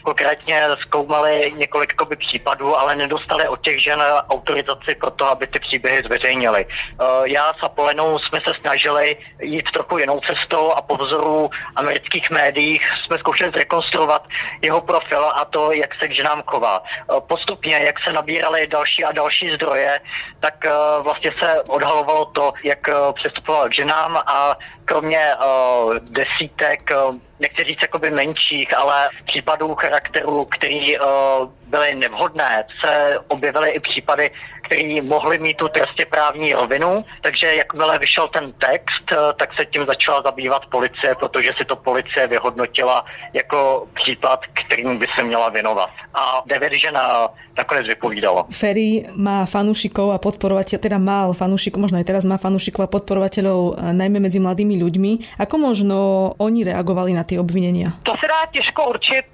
Konkrétně 0.02 0.62
zkoumali 0.80 1.52
několik 1.56 1.94
koby 1.94 2.16
případů, 2.16 2.76
ale 2.76 2.96
nedostali 2.96 3.48
od 3.48 3.60
těch 3.60 3.82
žen 3.82 4.02
autorizaci 4.28 4.94
pro 4.94 5.10
to, 5.10 5.30
aby 5.30 5.46
ty 5.46 5.58
příběhy 5.58 6.02
zveřejnili. 6.02 6.66
Eh, 6.66 7.04
já 7.24 7.52
s 7.52 7.62
Apolenou 7.62 8.18
jsme 8.18 8.40
se 8.40 8.54
snažili 8.60 9.16
jít 9.42 9.70
trochu 9.70 9.98
jinou 9.98 10.20
cestou 10.20 10.72
a 10.72 10.82
po 10.82 10.96
vzoru 10.96 11.50
amerických 11.76 12.30
médiích 12.30 12.82
jsme 13.04 13.18
zkoušeli 13.18 13.50
zrekonstruovat 13.50 14.28
jeho 14.62 14.80
profil 14.80 15.24
a 15.34 15.44
to, 15.44 15.72
jak 15.72 15.94
se 15.94 16.08
k 16.08 16.14
ženám 16.14 16.42
chová. 16.46 16.82
Eh, 16.84 17.20
postupně, 17.28 17.78
jak 17.78 18.04
se 18.04 18.12
nabírali 18.12 18.66
další 18.66 19.04
a 19.04 19.12
další 19.12 19.50
zdroje, 19.50 20.00
tak 20.40 20.66
eh, 20.66 20.70
vlastně 21.02 21.32
se 21.38 21.62
odhalovalo 21.68 22.24
to, 22.24 22.52
jak 22.64 22.78
přistupoval 23.14 23.68
k 23.68 23.74
ženám 23.74 24.16
a 24.16 24.56
kromě 24.88 25.34
desítek, 26.10 26.90
nechci 27.40 27.64
říct 27.64 27.82
jakoby 27.82 28.10
menších, 28.10 28.76
ale 28.76 29.08
případů 29.26 29.74
charakterů, 29.74 30.44
který 30.44 30.98
uh, 30.98 31.06
byly 31.66 31.94
nevhodné, 31.94 32.64
se 32.80 33.18
objevily 33.28 33.70
i 33.70 33.80
případy, 33.80 34.30
které 34.68 35.00
mohly 35.02 35.38
mít 35.38 35.56
tu 35.56 35.68
trestně 35.68 36.04
právní 36.06 36.52
rovinu, 36.52 37.04
takže 37.22 37.54
jakmile 37.54 37.98
vyšel 37.98 38.28
ten 38.28 38.52
text, 38.52 39.06
tak 39.40 39.48
se 39.56 39.64
tím 39.64 39.88
začala 39.88 40.22
zabývat 40.22 40.66
policie, 40.66 41.14
protože 41.14 41.50
si 41.56 41.64
to 41.64 41.76
policie 41.76 42.26
vyhodnotila 42.26 43.04
jako 43.32 43.88
případ, 43.94 44.40
kterým 44.52 44.98
by 44.98 45.06
se 45.16 45.24
měla 45.24 45.48
věnovat. 45.48 45.90
A 46.14 46.42
devět 46.46 46.72
žen 46.72 46.98
nakonec 47.58 47.86
vypovídalo. 47.86 48.46
Ferry 48.52 49.06
má 49.16 49.42
fanúšikov 49.46 50.14
a 50.14 50.18
podporovateľov, 50.22 50.78
teda 50.78 50.98
mal 51.02 51.34
fanúšikov, 51.34 51.82
možno 51.82 51.98
aj 51.98 52.06
teraz 52.06 52.22
má 52.22 52.38
fanúšikov 52.38 52.86
a 52.86 52.92
podporovateľov 52.92 53.82
najmä 53.98 54.22
medzi 54.22 54.38
mladými 54.38 54.78
ľuďmi. 54.78 55.42
Ako 55.42 55.58
možno 55.58 55.96
oni 56.38 56.62
reagovali 56.62 57.18
na 57.18 57.24
ty 57.24 57.34
obvinění? 57.38 57.90
To 58.02 58.12
se 58.20 58.26
dá 58.28 58.46
těžko 58.52 58.88
určit, 58.94 59.26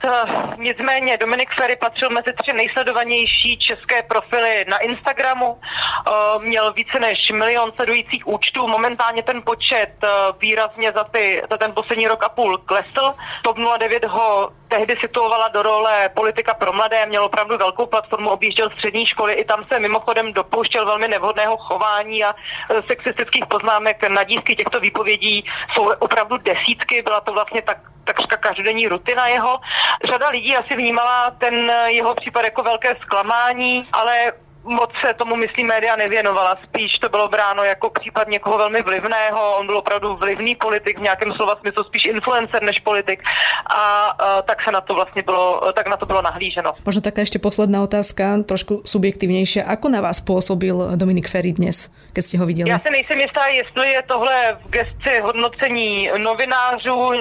nicméně 0.58 1.16
Dominik 1.16 1.50
Ferry 1.52 1.76
patřil 1.76 2.10
mezi 2.10 2.32
tři 2.42 2.52
nejsledovanější 2.52 3.56
české 3.56 4.02
profily 4.02 4.64
na 4.68 4.78
Instagramu. 5.24 5.58
Eh, 6.06 6.44
měl 6.44 6.72
více 6.72 7.00
než 7.00 7.30
milion 7.30 7.72
sledujících 7.76 8.26
účtů. 8.28 8.68
Momentálně 8.68 9.22
ten 9.22 9.42
počet 9.42 9.92
eh, 10.04 10.08
výrazně 10.38 10.92
za, 10.96 11.04
ty, 11.04 11.42
za 11.50 11.56
ten 11.56 11.72
poslední 11.72 12.08
rok 12.08 12.24
a 12.24 12.28
půl 12.28 12.58
klesl. 12.58 13.14
TOP 13.42 13.56
09 13.78 14.04
ho 14.04 14.50
tehdy 14.68 14.96
situovala 15.00 15.48
do 15.48 15.62
role 15.62 16.08
politika 16.14 16.54
pro 16.54 16.72
mladé, 16.72 17.06
měl 17.06 17.24
opravdu 17.24 17.58
velkou 17.58 17.86
platformu, 17.86 18.30
objížděl 18.30 18.70
střední 18.70 19.06
školy, 19.06 19.32
i 19.32 19.44
tam 19.44 19.64
se 19.72 19.78
mimochodem 19.78 20.32
dopouštěl 20.32 20.86
velmi 20.86 21.08
nevhodného 21.08 21.56
chování 21.56 22.24
a 22.24 22.34
eh, 22.70 22.82
sexistických 22.86 23.46
poznámek 23.46 24.08
na 24.08 24.22
dívky 24.22 24.56
těchto 24.56 24.80
výpovědí 24.80 25.44
jsou 25.72 25.92
opravdu 25.98 26.36
desítky, 26.36 27.02
byla 27.02 27.20
to 27.20 27.32
vlastně 27.32 27.62
tak 27.62 27.78
takřka 28.04 28.36
každodenní 28.36 28.88
rutina 28.88 29.26
jeho. 29.28 29.60
Řada 30.04 30.28
lidí 30.28 30.56
asi 30.56 30.76
vnímala 30.76 31.30
ten 31.38 31.72
jeho 31.86 32.14
případ 32.14 32.44
jako 32.44 32.62
velké 32.62 32.96
zklamání, 33.02 33.88
ale 33.92 34.32
moc 34.64 34.90
se 35.00 35.14
tomu, 35.14 35.36
myslím, 35.36 35.66
média 35.66 35.96
nevěnovala. 35.96 36.56
Spíš 36.64 36.98
to 36.98 37.08
bylo 37.08 37.28
bráno 37.28 37.64
jako 37.64 37.90
případ 37.90 38.28
někoho 38.28 38.58
velmi 38.58 38.82
vlivného. 38.82 39.56
On 39.58 39.66
byl 39.66 39.76
opravdu 39.78 40.16
vlivný 40.16 40.54
politik 40.54 40.98
v 40.98 41.02
nějakém 41.02 41.32
slova 41.32 41.56
smyslu, 41.60 41.84
spíš 41.84 42.04
influencer 42.04 42.62
než 42.62 42.80
politik. 42.80 43.22
A, 43.66 44.06
a 44.06 44.42
tak 44.42 44.62
se 44.64 44.70
na 44.72 44.80
to 44.80 44.94
vlastně 44.94 45.22
bylo, 45.22 45.72
tak 45.72 45.88
na 45.88 45.96
to 45.96 46.06
bylo 46.06 46.22
nahlíženo. 46.22 46.72
Možno 46.84 47.00
taká 47.00 47.20
ještě 47.20 47.38
posledná 47.38 47.82
otázka, 47.82 48.24
trošku 48.48 48.82
subjektivnější. 48.86 49.62
Ako 49.62 49.88
na 49.88 50.00
vás 50.00 50.20
působil 50.20 50.96
Dominik 50.96 51.28
Ferry 51.28 51.52
dnes, 51.52 51.90
keď 52.12 52.24
ste 52.24 52.38
ho 52.38 52.46
viděli? 52.46 52.70
Já 52.70 52.78
si 52.78 52.90
nejsem 52.90 53.20
jistá, 53.20 53.46
jestli 53.46 53.92
je 53.92 54.02
tohle 54.02 54.58
v 54.64 54.70
gesci 54.70 55.20
hodnocení 55.22 56.10
novinářů. 56.16 57.12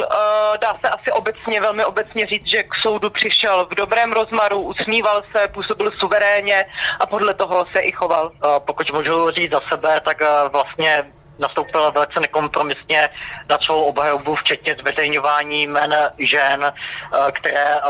Dá 0.61 0.73
se 0.81 0.89
asi 0.89 1.11
obecně, 1.11 1.61
velmi 1.61 1.85
obecně 1.85 2.25
říct, 2.25 2.47
že 2.47 2.63
k 2.63 2.75
soudu 2.75 3.09
přišel 3.09 3.65
v 3.71 3.75
dobrém 3.75 4.11
rozmaru, 4.11 4.61
usmíval 4.61 5.23
se, 5.31 5.47
působil 5.47 5.91
suverénně 5.91 6.65
a 6.99 7.05
podle 7.05 7.32
toho 7.33 7.65
se 7.73 7.79
i 7.79 7.91
choval. 7.91 8.31
Pokud 8.59 8.91
můžu 8.91 9.31
říct 9.31 9.51
za 9.51 9.59
sebe, 9.71 10.01
tak 10.05 10.17
vlastně 10.51 11.11
nastoupil 11.39 11.91
velice 11.91 12.19
nekompromisně 12.19 13.09
na 13.49 13.57
celou 13.57 13.83
obhajobu, 13.83 14.35
včetně 14.35 14.75
zveřejňování 14.79 15.63
jmen 15.63 15.95
žen, 16.17 16.63
eh, 16.63 17.31
které 17.31 17.75
eh, 17.75 17.81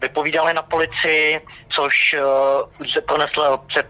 vypovídaly 0.00 0.54
na 0.54 0.62
policii, 0.62 1.40
což 1.68 2.16
se 2.92 3.00
pronesl 3.00 3.60
před 3.66 3.86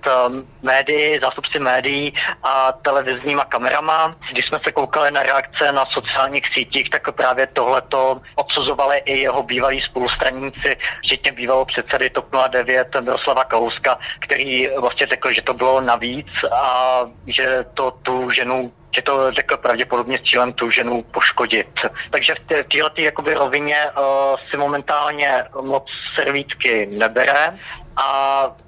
médií, 0.62 1.18
zástupci 1.20 1.59
médií 1.59 2.14
a 2.42 2.72
televizníma 2.72 3.44
kamerama. 3.44 4.16
Když 4.33 4.46
jsme 4.46 4.61
se 4.64 4.72
koukali 4.72 5.11
na 5.11 5.22
reakce 5.22 5.72
na 5.72 5.85
sociálních 5.87 6.55
sítích, 6.55 6.90
tak 6.90 7.14
právě 7.14 7.46
tohleto 7.46 8.20
odsuzovali 8.35 8.98
i 9.05 9.18
jeho 9.18 9.42
bývalí 9.42 9.81
spolustraníci, 9.81 10.77
včetně 11.03 11.33
bývalého 11.33 11.64
předsedy 11.64 12.11
TOP 12.11 12.27
09 12.51 12.88
Miroslava 13.01 13.44
Kalouska, 13.44 13.98
který 14.20 14.68
vlastně 14.68 15.07
řekl, 15.07 15.33
že 15.33 15.42
to 15.42 15.55
bylo 15.55 15.81
navíc 15.81 16.29
a 16.53 17.01
že 17.27 17.64
to 17.74 17.90
tu 17.90 18.31
ženu 18.31 18.72
že 18.98 19.02
to 19.02 19.32
řekl 19.32 19.56
pravděpodobně 19.56 20.18
s 20.18 20.22
cílem 20.22 20.52
tu 20.52 20.70
ženu 20.70 21.02
poškodit. 21.02 21.80
Takže 22.11 22.34
v 22.34 22.46
této 22.46 23.00
jakoby 23.00 23.34
rovině 23.34 23.76
uh, 23.87 24.02
si 24.50 24.56
momentálně 24.56 25.44
moc 25.61 25.84
servítky 26.14 26.87
nebere 26.87 27.58
a 27.96 28.08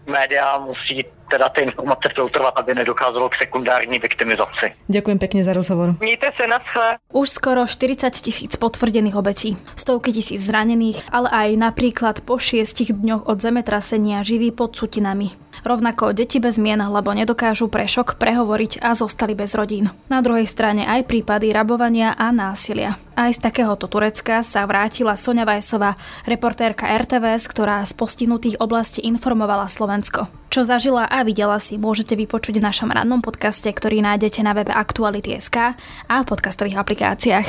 média 0.07 0.59
musí 0.59 1.05
teda 1.31 1.49
ty 1.49 1.61
informace 1.63 2.09
filtrovat, 2.15 2.59
aby 2.59 2.75
nedocházelo 2.75 3.29
k 3.29 3.47
sekundární 3.47 3.99
viktimizaci. 3.99 4.75
Ďakujem 4.91 5.19
pekne 5.19 5.41
za 5.47 5.53
rozhovor. 5.55 5.95
Mějte 6.01 6.31
se 6.41 6.47
na. 6.47 6.59
Už 7.13 7.31
skoro 7.31 7.67
40 7.67 8.11
tisíc 8.11 8.57
potvrdených 8.57 9.17
obetí, 9.17 9.57
stovky 9.77 10.13
tisíc 10.13 10.43
zranených, 10.47 11.03
ale 11.13 11.29
aj 11.31 11.49
napríklad 11.57 12.21
po 12.21 12.39
šiestich 12.39 12.93
dňoch 12.93 13.27
od 13.27 13.39
zemetrasenia 13.41 14.23
živí 14.23 14.51
pod 14.53 14.77
sutinami. 14.77 15.33
Rovnako 15.65 16.13
deti 16.17 16.41
bez 16.41 16.57
mien, 16.57 16.79
lebo 16.79 17.13
nedokážu 17.13 17.69
pre 17.69 17.85
šok 17.85 18.17
prehovoriť 18.17 18.81
a 18.81 18.95
zostali 18.95 19.35
bez 19.35 19.53
rodín. 19.53 19.91
Na 20.09 20.23
druhej 20.25 20.47
strane 20.47 20.87
aj 20.87 21.11
prípady 21.11 21.51
rabovania 21.53 22.15
a 22.17 22.33
násilia. 22.33 22.97
Aj 23.19 23.29
z 23.35 23.41
takéhoto 23.43 23.85
Turecka 23.91 24.41
sa 24.41 24.65
vrátila 24.65 25.19
Sonja 25.19 25.45
Vajsová, 25.45 26.01
reportérka 26.25 26.89
RTVS, 26.89 27.51
ktorá 27.51 27.85
z 27.85 27.93
postihnutých 27.93 28.63
oblastí 28.63 29.05
informovala 29.05 29.69
Slovensko. 29.69 30.40
Čo 30.51 30.67
zažila 30.67 31.07
a 31.07 31.23
videla 31.23 31.63
si, 31.63 31.79
môžete 31.79 32.19
vypočuť 32.19 32.59
v 32.59 32.67
našom 32.67 32.91
rannom 32.91 33.23
podcaste, 33.23 33.71
ktorý 33.71 34.03
nájdete 34.03 34.43
na 34.43 34.51
webe 34.51 34.75
Aktuality.sk 34.75 35.79
a 36.11 36.15
v 36.19 36.27
podcastových 36.27 36.75
aplikáciách. 36.75 37.49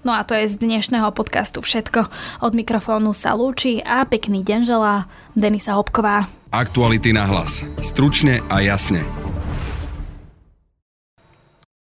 No 0.00 0.16
a 0.16 0.24
to 0.24 0.32
je 0.32 0.48
z 0.48 0.56
dnešného 0.56 1.12
podcastu 1.12 1.60
všetko. 1.60 2.08
Od 2.40 2.52
mikrofónu 2.56 3.12
sa 3.12 3.36
lúči 3.36 3.84
a 3.84 4.00
pekný 4.08 4.40
deň 4.48 4.60
želá 4.64 5.04
Denisa 5.36 5.76
Hopková. 5.76 6.24
Aktuality 6.48 7.12
na 7.12 7.28
hlas. 7.28 7.68
Stručne 7.84 8.40
a 8.48 8.64
jasne. 8.64 9.04